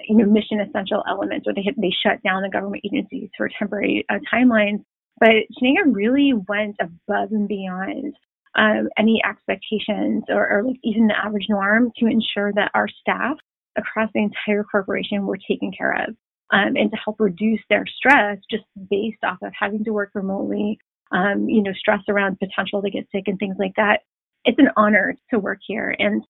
you 0.08 0.16
know, 0.16 0.26
mission 0.26 0.60
essential 0.60 1.02
elements 1.08 1.46
where 1.46 1.54
they 1.54 1.62
had, 1.64 1.74
they 1.76 1.92
shut 2.04 2.22
down 2.22 2.42
the 2.42 2.48
government 2.48 2.84
agencies 2.84 3.28
for 3.36 3.48
temporary 3.58 4.04
uh, 4.08 4.18
timelines. 4.32 4.82
But 5.18 5.46
Chenega 5.60 5.84
really 5.86 6.32
went 6.48 6.76
above 6.80 7.32
and 7.32 7.46
beyond 7.46 8.14
um, 8.56 8.88
any 8.98 9.20
expectations 9.24 10.24
or, 10.28 10.48
or 10.50 10.64
like 10.64 10.76
even 10.82 11.06
the 11.06 11.18
average 11.18 11.46
norm 11.48 11.92
to 11.98 12.06
ensure 12.06 12.52
that 12.54 12.70
our 12.74 12.88
staff 12.88 13.36
across 13.76 14.10
the 14.14 14.20
entire 14.20 14.64
corporation 14.64 15.26
were 15.26 15.38
taken 15.48 15.70
care 15.76 15.92
of 15.92 16.14
um, 16.52 16.76
and 16.76 16.90
to 16.90 16.96
help 17.04 17.16
reduce 17.20 17.60
their 17.68 17.84
stress 17.86 18.38
just 18.50 18.64
based 18.90 19.22
off 19.24 19.38
of 19.42 19.52
having 19.58 19.84
to 19.84 19.92
work 19.92 20.10
remotely, 20.14 20.78
um, 21.12 21.48
you 21.48 21.62
know, 21.62 21.72
stress 21.72 22.00
around 22.08 22.38
potential 22.38 22.82
to 22.82 22.90
get 22.90 23.06
sick 23.12 23.24
and 23.26 23.38
things 23.38 23.56
like 23.58 23.74
that. 23.76 24.00
It's 24.44 24.58
an 24.58 24.70
honor 24.76 25.14
to 25.30 25.38
work 25.38 25.58
here. 25.66 25.94
And 25.98 26.22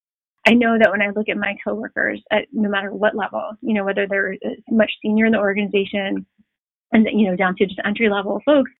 I 0.46 0.52
know 0.54 0.78
that 0.78 0.90
when 0.90 1.02
I 1.02 1.10
look 1.14 1.28
at 1.28 1.36
my 1.36 1.54
coworkers 1.64 2.22
at 2.30 2.46
no 2.52 2.68
matter 2.68 2.92
what 2.92 3.14
level, 3.14 3.52
you 3.60 3.74
know, 3.74 3.84
whether 3.84 4.06
they're 4.06 4.34
uh, 4.44 4.50
much 4.68 4.92
senior 5.02 5.26
in 5.26 5.32
the 5.32 5.38
organization 5.38 6.26
and, 6.92 7.06
you 7.12 7.30
know, 7.30 7.36
down 7.36 7.54
to 7.56 7.66
just 7.66 7.80
entry 7.84 8.08
level 8.08 8.40
folks, 8.44 8.70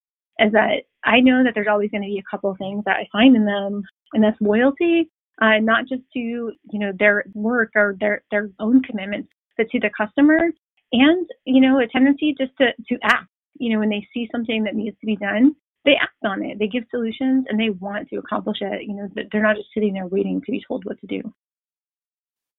is 0.40 0.52
that 0.52 0.82
I 1.04 1.20
know 1.20 1.44
that 1.44 1.54
there's 1.54 1.68
always 1.70 1.90
going 1.90 2.02
to 2.02 2.08
be 2.08 2.18
a 2.18 2.30
couple 2.30 2.54
things 2.56 2.84
that 2.86 2.96
I 2.96 3.08
find 3.12 3.36
in 3.36 3.44
them, 3.44 3.82
and 4.12 4.22
that's 4.22 4.40
loyalty, 4.40 5.10
uh, 5.40 5.58
not 5.60 5.86
just 5.88 6.02
to 6.14 6.18
you 6.18 6.78
know 6.78 6.92
their 6.98 7.24
work 7.34 7.70
or 7.74 7.96
their 8.00 8.22
their 8.30 8.50
own 8.58 8.82
commitments, 8.82 9.28
but 9.56 9.68
to 9.70 9.80
the 9.80 9.90
customer, 9.96 10.50
and 10.92 11.26
you 11.44 11.60
know 11.60 11.78
a 11.78 11.86
tendency 11.86 12.34
just 12.38 12.52
to 12.58 12.72
to 12.88 12.98
act. 13.02 13.28
You 13.58 13.72
know 13.72 13.78
when 13.80 13.90
they 13.90 14.06
see 14.12 14.28
something 14.32 14.64
that 14.64 14.74
needs 14.74 14.96
to 15.00 15.06
be 15.06 15.16
done, 15.16 15.54
they 15.84 15.94
act 16.00 16.16
on 16.24 16.44
it. 16.44 16.58
They 16.58 16.66
give 16.66 16.84
solutions 16.90 17.46
and 17.48 17.58
they 17.58 17.70
want 17.70 18.08
to 18.08 18.16
accomplish 18.16 18.58
it. 18.60 18.82
You 18.82 18.94
know 18.94 19.08
they're 19.32 19.42
not 19.42 19.56
just 19.56 19.68
sitting 19.74 19.94
there 19.94 20.06
waiting 20.06 20.40
to 20.40 20.50
be 20.50 20.62
told 20.66 20.84
what 20.84 21.00
to 21.00 21.06
do. 21.06 21.32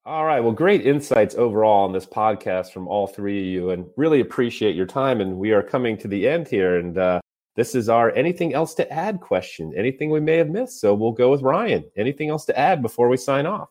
All 0.03 0.25
right. 0.25 0.39
Well, 0.39 0.51
great 0.51 0.83
insights 0.83 1.35
overall 1.35 1.83
on 1.83 1.91
this 1.93 2.07
podcast 2.07 2.71
from 2.71 2.87
all 2.87 3.05
three 3.05 3.39
of 3.39 3.45
you, 3.45 3.69
and 3.69 3.85
really 3.97 4.19
appreciate 4.19 4.75
your 4.75 4.87
time. 4.87 5.21
And 5.21 5.37
we 5.37 5.51
are 5.51 5.61
coming 5.61 5.95
to 5.99 6.07
the 6.07 6.27
end 6.27 6.47
here, 6.47 6.79
and 6.79 6.97
uh, 6.97 7.20
this 7.55 7.75
is 7.75 7.89
our 7.89 8.11
anything 8.11 8.53
else 8.53 8.73
to 8.75 8.91
add 8.91 9.19
question. 9.19 9.73
Anything 9.75 10.09
we 10.09 10.19
may 10.19 10.37
have 10.37 10.49
missed? 10.49 10.79
So 10.79 10.93
we'll 10.93 11.11
go 11.11 11.29
with 11.29 11.41
Ryan. 11.41 11.83
Anything 11.97 12.29
else 12.29 12.45
to 12.45 12.57
add 12.57 12.81
before 12.81 13.09
we 13.09 13.17
sign 13.17 13.45
off? 13.45 13.69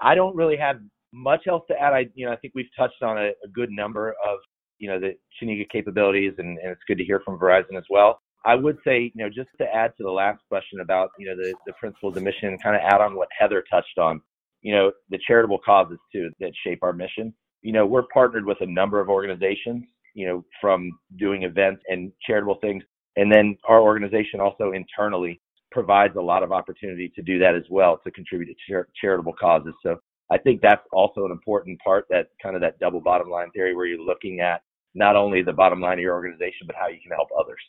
I 0.00 0.14
don't 0.14 0.34
really 0.34 0.56
have 0.56 0.80
much 1.12 1.46
else 1.46 1.64
to 1.68 1.80
add. 1.80 1.92
I 1.92 2.06
you 2.14 2.26
know 2.26 2.32
I 2.32 2.36
think 2.36 2.54
we've 2.54 2.70
touched 2.76 3.02
on 3.02 3.18
a, 3.18 3.30
a 3.44 3.48
good 3.52 3.70
number 3.70 4.10
of 4.26 4.38
you 4.78 4.88
know 4.88 4.98
the 4.98 5.14
Chenega 5.40 5.68
capabilities, 5.70 6.34
and, 6.38 6.58
and 6.58 6.70
it's 6.70 6.82
good 6.86 6.98
to 6.98 7.04
hear 7.04 7.20
from 7.24 7.38
Verizon 7.38 7.76
as 7.76 7.84
well. 7.90 8.20
I 8.44 8.54
would 8.54 8.78
say, 8.84 9.12
you 9.14 9.24
know, 9.24 9.28
just 9.28 9.50
to 9.60 9.66
add 9.74 9.92
to 9.98 10.04
the 10.04 10.10
last 10.10 10.40
question 10.48 10.80
about, 10.80 11.10
you 11.18 11.26
know, 11.26 11.36
the, 11.36 11.54
the 11.66 11.72
principles 11.72 12.16
of 12.16 12.22
mission, 12.22 12.56
kind 12.58 12.76
of 12.76 12.82
add 12.82 13.00
on 13.00 13.16
what 13.16 13.28
Heather 13.36 13.64
touched 13.68 13.98
on, 13.98 14.22
you 14.62 14.72
know, 14.72 14.92
the 15.10 15.18
charitable 15.26 15.58
causes 15.58 15.98
too 16.12 16.30
that 16.40 16.52
shape 16.64 16.78
our 16.82 16.92
mission. 16.92 17.34
You 17.62 17.72
know, 17.72 17.84
we're 17.84 18.04
partnered 18.14 18.46
with 18.46 18.58
a 18.60 18.66
number 18.66 19.00
of 19.00 19.08
organizations 19.08 19.84
you 20.18 20.26
know, 20.26 20.44
from 20.60 20.90
doing 21.16 21.44
events 21.44 21.80
and 21.86 22.10
charitable 22.26 22.58
things. 22.60 22.82
And 23.14 23.30
then 23.32 23.56
our 23.68 23.80
organization 23.80 24.40
also 24.40 24.72
internally 24.72 25.40
provides 25.70 26.16
a 26.16 26.20
lot 26.20 26.42
of 26.42 26.50
opportunity 26.50 27.12
to 27.14 27.22
do 27.22 27.38
that 27.38 27.54
as 27.54 27.62
well 27.70 28.00
to 28.02 28.10
contribute 28.10 28.48
to 28.48 28.54
char- 28.68 28.88
charitable 29.00 29.34
causes. 29.40 29.74
So 29.80 30.00
I 30.28 30.38
think 30.38 30.60
that's 30.60 30.82
also 30.92 31.24
an 31.24 31.30
important 31.30 31.78
part 31.78 32.06
that 32.10 32.30
kind 32.42 32.56
of 32.56 32.62
that 32.62 32.80
double 32.80 33.00
bottom 33.00 33.30
line 33.30 33.52
theory 33.52 33.76
where 33.76 33.86
you're 33.86 34.00
looking 34.00 34.40
at 34.40 34.62
not 34.92 35.14
only 35.14 35.40
the 35.40 35.52
bottom 35.52 35.80
line 35.80 35.98
of 35.98 36.00
your 36.00 36.14
organization, 36.14 36.66
but 36.66 36.74
how 36.74 36.88
you 36.88 36.98
can 37.00 37.12
help 37.12 37.28
others. 37.38 37.60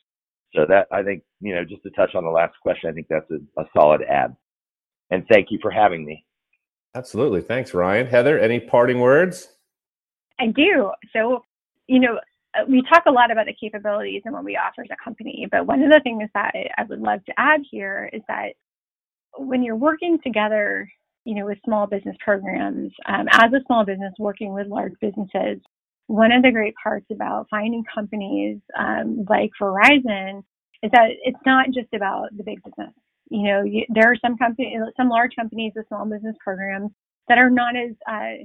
So 0.56 0.66
that 0.68 0.88
I 0.92 1.04
think, 1.04 1.22
you 1.42 1.54
know, 1.54 1.64
just 1.64 1.84
to 1.84 1.92
touch 1.92 2.16
on 2.16 2.24
the 2.24 2.32
last 2.32 2.56
question, 2.64 2.90
I 2.90 2.94
think 2.94 3.06
that's 3.12 3.30
a, 3.30 3.62
a 3.62 3.66
solid 3.78 4.02
add. 4.10 4.36
And 5.12 5.24
thank 5.32 5.52
you 5.52 5.60
for 5.62 5.70
having 5.70 6.04
me. 6.04 6.26
Absolutely. 6.96 7.42
Thanks, 7.42 7.76
Ryan. 7.76 8.08
Heather, 8.08 8.40
any 8.40 8.60
parting 8.60 9.00
words? 9.00 9.50
I 10.40 10.48
do. 10.48 10.92
So, 11.14 11.44
you 11.86 12.00
know, 12.00 12.20
we 12.68 12.82
talk 12.84 13.04
a 13.08 13.12
lot 13.12 13.32
about 13.32 13.46
the 13.46 13.56
capabilities 13.60 14.24
and 14.26 14.34
what 14.34 14.44
we 14.44 14.58
offer 14.58 14.82
as 14.82 14.90
a 14.92 15.04
company, 15.04 15.48
but 15.52 15.68
one 15.68 15.82
of 15.82 15.92
the 15.92 16.02
things 16.04 16.24
that 16.34 16.54
I 16.78 16.84
would 16.84 17.00
love 17.00 17.24
to 17.26 17.34
add 17.38 17.62
here 17.70 18.10
is 18.12 18.22
that 18.28 18.54
when 19.38 19.64
you're 19.64 19.76
working 19.76 20.18
together, 20.24 20.90
you 21.26 21.36
know, 21.36 21.46
with 21.46 21.60
small 21.64 21.86
business 21.86 22.16
programs, 22.24 22.92
um, 23.06 23.28
as 23.32 23.54
a 23.54 23.64
small 23.68 23.86
business 23.86 24.14
working 24.18 24.54
with 24.54 24.68
large 24.68 24.94
businesses, 25.00 25.60
one 26.08 26.32
of 26.32 26.42
the 26.42 26.52
great 26.52 26.74
parts 26.82 27.06
about 27.12 27.48
finding 27.52 27.84
companies 27.94 28.58
um, 28.78 29.26
like 29.30 29.52
Verizon 29.62 30.44
is 30.82 30.90
that 30.92 31.10
it's 31.24 31.38
not 31.46 31.68
just 31.68 31.94
about 31.94 32.36
the 32.36 32.44
big 32.44 32.64
business. 32.64 32.94
You 33.30 33.44
know, 33.44 33.64
you, 33.64 33.86
there 33.90 34.12
are 34.12 34.16
some 34.16 34.38
companies, 34.38 34.80
some 34.98 35.10
large 35.10 35.36
companies 35.36 35.74
with 35.76 35.88
small 35.88 36.06
business 36.06 36.36
programs 36.44 36.90
that 37.28 37.38
are 37.38 37.52
not 37.52 37.76
as 37.76 37.92
uh, 38.10 38.44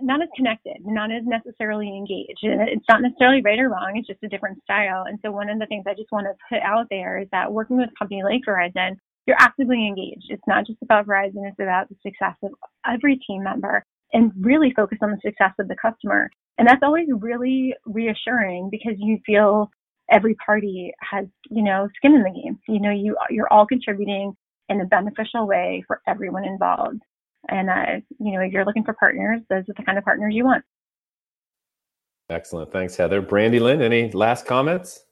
not 0.00 0.22
as 0.22 0.28
connected, 0.36 0.76
not 0.84 1.10
as 1.10 1.22
necessarily 1.24 1.88
engaged. 1.88 2.42
And 2.42 2.68
it's 2.68 2.84
not 2.88 3.02
necessarily 3.02 3.42
right 3.42 3.58
or 3.58 3.68
wrong. 3.68 3.94
It's 3.96 4.08
just 4.08 4.22
a 4.22 4.28
different 4.28 4.62
style. 4.62 5.04
And 5.06 5.18
so 5.22 5.30
one 5.30 5.50
of 5.50 5.58
the 5.58 5.66
things 5.66 5.84
I 5.86 5.94
just 5.94 6.12
want 6.12 6.26
to 6.26 6.34
put 6.48 6.62
out 6.62 6.86
there 6.90 7.18
is 7.18 7.28
that 7.32 7.52
working 7.52 7.76
with 7.76 7.90
a 7.90 7.98
company 7.98 8.22
like 8.22 8.42
Verizon, 8.46 8.96
you're 9.26 9.36
actively 9.38 9.86
engaged. 9.86 10.26
It's 10.30 10.46
not 10.46 10.66
just 10.66 10.78
about 10.82 11.06
Verizon. 11.06 11.48
It's 11.48 11.60
about 11.60 11.88
the 11.88 11.96
success 12.02 12.36
of 12.42 12.52
every 12.86 13.18
team 13.26 13.44
member 13.44 13.84
and 14.12 14.32
really 14.40 14.72
focus 14.74 14.98
on 15.02 15.10
the 15.10 15.18
success 15.24 15.52
of 15.58 15.68
the 15.68 15.76
customer. 15.80 16.30
And 16.58 16.68
that's 16.68 16.82
always 16.82 17.08
really 17.10 17.74
reassuring 17.86 18.68
because 18.70 18.94
you 18.98 19.18
feel 19.24 19.70
every 20.10 20.34
party 20.34 20.92
has, 21.00 21.26
you 21.50 21.62
know, 21.62 21.88
skin 21.96 22.14
in 22.14 22.22
the 22.22 22.30
game. 22.30 22.58
You 22.68 22.80
know, 22.80 22.90
you 22.90 23.16
you're 23.30 23.52
all 23.52 23.66
contributing 23.66 24.36
in 24.68 24.80
a 24.80 24.86
beneficial 24.86 25.46
way 25.46 25.82
for 25.86 26.00
everyone 26.06 26.44
involved. 26.44 27.00
And 27.48 27.68
uh, 27.68 28.00
you 28.18 28.32
know, 28.32 28.40
if 28.40 28.52
you're 28.52 28.64
looking 28.64 28.84
for 28.84 28.94
partners, 28.94 29.40
those 29.50 29.62
are 29.68 29.74
the 29.76 29.82
kind 29.84 29.98
of 29.98 30.04
partners 30.04 30.34
you 30.34 30.44
want. 30.44 30.64
Excellent. 32.30 32.72
Thanks, 32.72 32.96
Heather. 32.96 33.20
Brandilynn, 33.20 33.82
any 33.82 34.10
last 34.12 34.46
comments? 34.46 35.04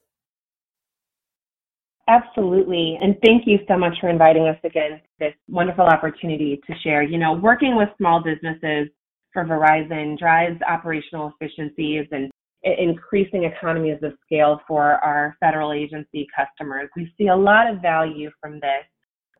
Absolutely. 2.07 2.97
And 3.01 3.15
thank 3.23 3.45
you 3.45 3.59
so 3.67 3.77
much 3.77 3.93
for 4.01 4.09
inviting 4.09 4.47
us 4.47 4.57
again 4.63 5.01
this 5.19 5.33
wonderful 5.47 5.85
opportunity 5.85 6.59
to 6.67 6.73
share. 6.79 7.03
You 7.03 7.17
know, 7.17 7.33
working 7.33 7.75
with 7.75 7.89
small 7.97 8.21
businesses 8.23 8.89
for 9.31 9.45
Verizon 9.45 10.17
drives 10.17 10.59
operational 10.67 11.31
efficiencies 11.39 12.07
and 12.11 12.31
increasing 12.63 13.45
economies 13.45 13.99
of 14.03 14.13
scale 14.25 14.61
for 14.67 14.93
our 15.03 15.35
federal 15.39 15.73
agency 15.73 16.27
customers. 16.35 16.89
We 16.95 17.11
see 17.17 17.27
a 17.27 17.35
lot 17.35 17.69
of 17.69 17.81
value 17.81 18.29
from 18.41 18.59
this 18.59 18.85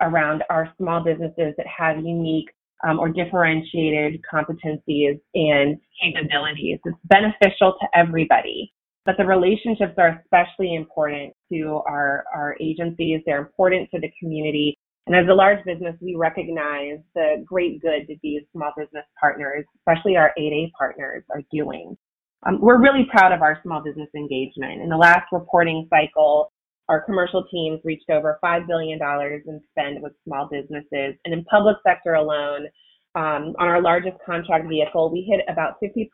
around 0.01 0.43
our 0.49 0.71
small 0.77 1.03
businesses 1.03 1.53
that 1.57 1.67
have 1.67 1.97
unique 1.97 2.49
um, 2.87 2.99
or 2.99 3.09
differentiated 3.09 4.21
competencies 4.31 5.19
and 5.35 5.77
capabilities. 6.01 6.79
It's 6.85 6.97
beneficial 7.05 7.75
to 7.79 7.87
everybody, 7.93 8.73
but 9.05 9.15
the 9.17 9.25
relationships 9.25 9.93
are 9.97 10.21
especially 10.23 10.75
important 10.75 11.33
to 11.51 11.81
our, 11.87 12.25
our 12.33 12.55
agencies. 12.59 13.21
They're 13.25 13.39
important 13.39 13.89
to 13.91 13.99
the 13.99 14.11
community. 14.19 14.77
And 15.07 15.15
as 15.15 15.27
a 15.29 15.33
large 15.33 15.63
business, 15.65 15.95
we 15.99 16.15
recognize 16.15 16.99
the 17.15 17.43
great 17.45 17.81
good 17.81 18.05
that 18.07 18.17
these 18.21 18.41
small 18.53 18.71
business 18.77 19.05
partners, 19.19 19.65
especially 19.79 20.15
our 20.15 20.31
8A 20.37 20.71
partners, 20.77 21.23
are 21.31 21.41
doing. 21.51 21.97
Um, 22.45 22.59
we're 22.59 22.81
really 22.81 23.07
proud 23.11 23.31
of 23.31 23.41
our 23.41 23.59
small 23.63 23.81
business 23.83 24.09
engagement. 24.15 24.81
In 24.81 24.89
the 24.89 24.97
last 24.97 25.27
reporting 25.31 25.87
cycle, 25.89 26.51
our 26.89 27.01
commercial 27.01 27.45
teams 27.51 27.79
reached 27.83 28.09
over 28.09 28.39
$5 28.43 28.67
billion 28.67 28.99
in 29.01 29.61
spend 29.71 30.01
with 30.01 30.13
small 30.25 30.49
businesses. 30.51 31.15
And 31.25 31.33
in 31.33 31.43
public 31.45 31.77
sector 31.85 32.15
alone, 32.15 32.67
um, 33.15 33.53
on 33.59 33.67
our 33.67 33.81
largest 33.81 34.17
contract 34.25 34.67
vehicle, 34.67 35.11
we 35.11 35.21
hit 35.29 35.41
about 35.51 35.75
50% 35.83 36.07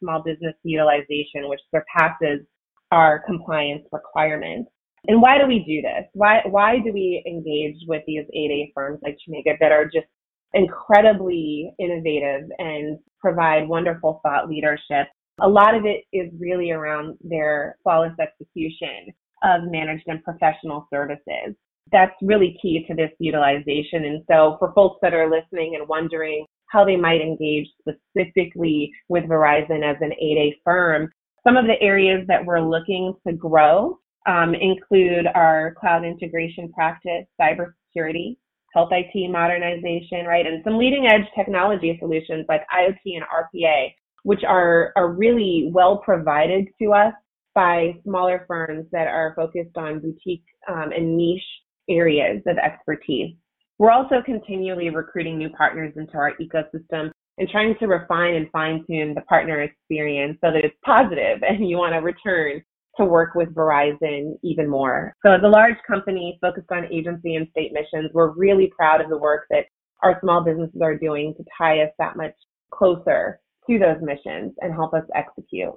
small 0.00 0.22
business 0.22 0.54
utilization, 0.62 1.48
which 1.48 1.60
surpasses 1.74 2.46
our 2.92 3.22
compliance 3.26 3.82
requirements. 3.92 4.70
And 5.08 5.20
why 5.20 5.38
do 5.38 5.46
we 5.46 5.60
do 5.60 5.82
this? 5.82 6.08
Why, 6.14 6.40
why 6.46 6.78
do 6.78 6.92
we 6.92 7.22
engage 7.26 7.76
with 7.86 8.02
these 8.06 8.24
8A 8.36 8.72
firms 8.74 9.00
like 9.02 9.16
Chenega 9.16 9.58
that 9.60 9.72
are 9.72 9.84
just 9.84 10.06
incredibly 10.54 11.72
innovative 11.78 12.48
and 12.58 12.98
provide 13.20 13.68
wonderful 13.68 14.20
thought 14.24 14.48
leadership 14.48 15.08
a 15.40 15.48
lot 15.48 15.74
of 15.74 15.84
it 15.84 16.04
is 16.12 16.32
really 16.38 16.70
around 16.70 17.16
their 17.22 17.76
flawless 17.82 18.14
execution 18.20 19.12
of 19.42 19.70
managed 19.70 20.04
and 20.06 20.22
professional 20.22 20.86
services. 20.92 21.54
That's 21.92 22.14
really 22.22 22.58
key 22.60 22.84
to 22.88 22.94
this 22.94 23.10
utilization. 23.18 24.04
And 24.04 24.22
so 24.28 24.56
for 24.58 24.72
folks 24.74 24.98
that 25.02 25.14
are 25.14 25.30
listening 25.30 25.76
and 25.78 25.88
wondering 25.88 26.44
how 26.68 26.84
they 26.84 26.96
might 26.96 27.20
engage 27.20 27.68
specifically 27.80 28.90
with 29.08 29.24
Verizon 29.24 29.88
as 29.88 29.96
an 30.00 30.10
8A 30.22 30.54
firm, 30.64 31.10
some 31.46 31.56
of 31.56 31.66
the 31.66 31.80
areas 31.80 32.26
that 32.26 32.44
we're 32.44 32.60
looking 32.60 33.14
to 33.26 33.32
grow 33.32 33.98
um, 34.26 34.54
include 34.54 35.26
our 35.34 35.76
cloud 35.78 36.04
integration 36.04 36.72
practice, 36.72 37.24
cybersecurity, 37.40 38.36
health 38.74 38.90
IT 38.90 39.30
modernization, 39.30 40.26
right, 40.26 40.44
and 40.44 40.64
some 40.64 40.76
leading 40.76 41.06
edge 41.06 41.26
technology 41.36 41.96
solutions 42.00 42.44
like 42.48 42.62
IoT 42.74 43.14
and 43.14 43.22
RPA 43.22 43.90
which 44.26 44.42
are, 44.42 44.92
are 44.96 45.12
really 45.12 45.70
well 45.72 45.98
provided 45.98 46.66
to 46.82 46.92
us 46.92 47.14
by 47.56 47.98
smaller 48.04 48.44
firms 48.46 48.86
that 48.92 49.08
are 49.08 49.32
focused 49.34 49.76
on 49.76 49.98
boutique 49.98 50.44
um, 50.68 50.92
and 50.92 51.16
niche 51.16 51.40
areas 51.88 52.42
of 52.46 52.58
expertise. 52.58 53.34
We're 53.78 53.90
also 53.90 54.16
continually 54.24 54.90
recruiting 54.90 55.38
new 55.38 55.48
partners 55.48 55.94
into 55.96 56.16
our 56.18 56.34
ecosystem 56.36 57.10
and 57.38 57.48
trying 57.48 57.74
to 57.78 57.86
refine 57.86 58.34
and 58.34 58.50
fine 58.50 58.84
tune 58.86 59.14
the 59.14 59.22
partner 59.22 59.62
experience 59.62 60.38
so 60.42 60.52
that 60.52 60.64
it's 60.64 60.76
positive 60.84 61.42
and 61.42 61.68
you 61.68 61.78
want 61.78 61.94
to 61.94 61.98
return 61.98 62.62
to 62.98 63.04
work 63.04 63.34
with 63.34 63.54
Verizon 63.54 64.38
even 64.42 64.68
more. 64.68 65.14
So 65.24 65.32
as 65.32 65.42
a 65.42 65.48
large 65.48 65.76
company 65.86 66.38
focused 66.40 66.70
on 66.70 66.92
agency 66.92 67.36
and 67.36 67.48
state 67.50 67.72
missions, 67.72 68.10
we're 68.12 68.32
really 68.32 68.72
proud 68.76 69.00
of 69.00 69.08
the 69.08 69.18
work 69.18 69.46
that 69.50 69.66
our 70.02 70.18
small 70.20 70.42
businesses 70.42 70.80
are 70.82 70.96
doing 70.96 71.34
to 71.36 71.44
tie 71.56 71.80
us 71.82 71.90
that 71.98 72.16
much 72.16 72.34
closer 72.70 73.40
to 73.68 73.78
those 73.78 73.98
missions 74.02 74.52
and 74.60 74.72
help 74.72 74.94
us 74.94 75.04
execute. 75.14 75.74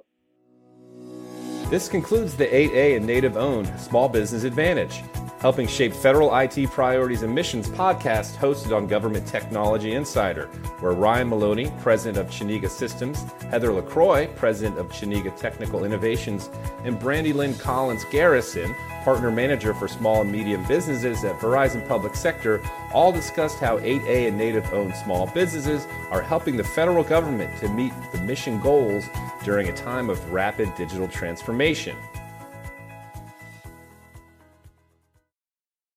This 1.70 1.88
concludes 1.88 2.34
the 2.34 2.48
8A 2.48 2.96
and 2.96 3.06
Native 3.06 3.36
owned 3.36 3.70
Small 3.78 4.08
Business 4.08 4.42
Advantage, 4.42 5.04
helping 5.40 5.66
shape 5.66 5.94
federal 5.94 6.36
IT 6.36 6.70
priorities 6.70 7.22
and 7.22 7.34
missions 7.34 7.68
podcast 7.70 8.36
hosted 8.36 8.76
on 8.76 8.86
Government 8.86 9.26
Technology 9.26 9.94
Insider, 9.94 10.46
where 10.80 10.92
Ryan 10.92 11.30
Maloney, 11.30 11.72
president 11.80 12.18
of 12.18 12.30
Chenega 12.30 12.68
Systems, 12.68 13.22
Heather 13.50 13.72
LaCroix, 13.72 14.26
president 14.36 14.78
of 14.78 14.88
Chenega 14.88 15.34
Technical 15.36 15.84
Innovations, 15.84 16.50
and 16.84 17.00
Brandilynn 17.00 17.58
Collins 17.58 18.04
Garrison, 18.10 18.74
partner 19.02 19.30
manager 19.30 19.72
for 19.72 19.88
small 19.88 20.20
and 20.20 20.30
medium 20.30 20.62
businesses 20.66 21.24
at 21.24 21.38
Verizon 21.40 21.86
Public 21.88 22.14
Sector, 22.14 22.60
all 22.92 23.10
discussed 23.10 23.58
how 23.58 23.78
8A 23.78 24.28
and 24.28 24.36
Native 24.36 24.70
owned 24.74 24.94
small 24.94 25.26
businesses 25.28 25.86
are 26.10 26.20
helping 26.20 26.58
the 26.58 26.64
federal 26.64 27.02
government 27.02 27.58
to 27.60 27.68
meet 27.70 27.94
the 28.12 28.18
mission 28.18 28.60
goals 28.60 29.06
during 29.42 29.70
a 29.70 29.72
time 29.72 30.10
of 30.10 30.30
rapid 30.30 30.74
digital 30.74 31.08
transformation. 31.08 31.96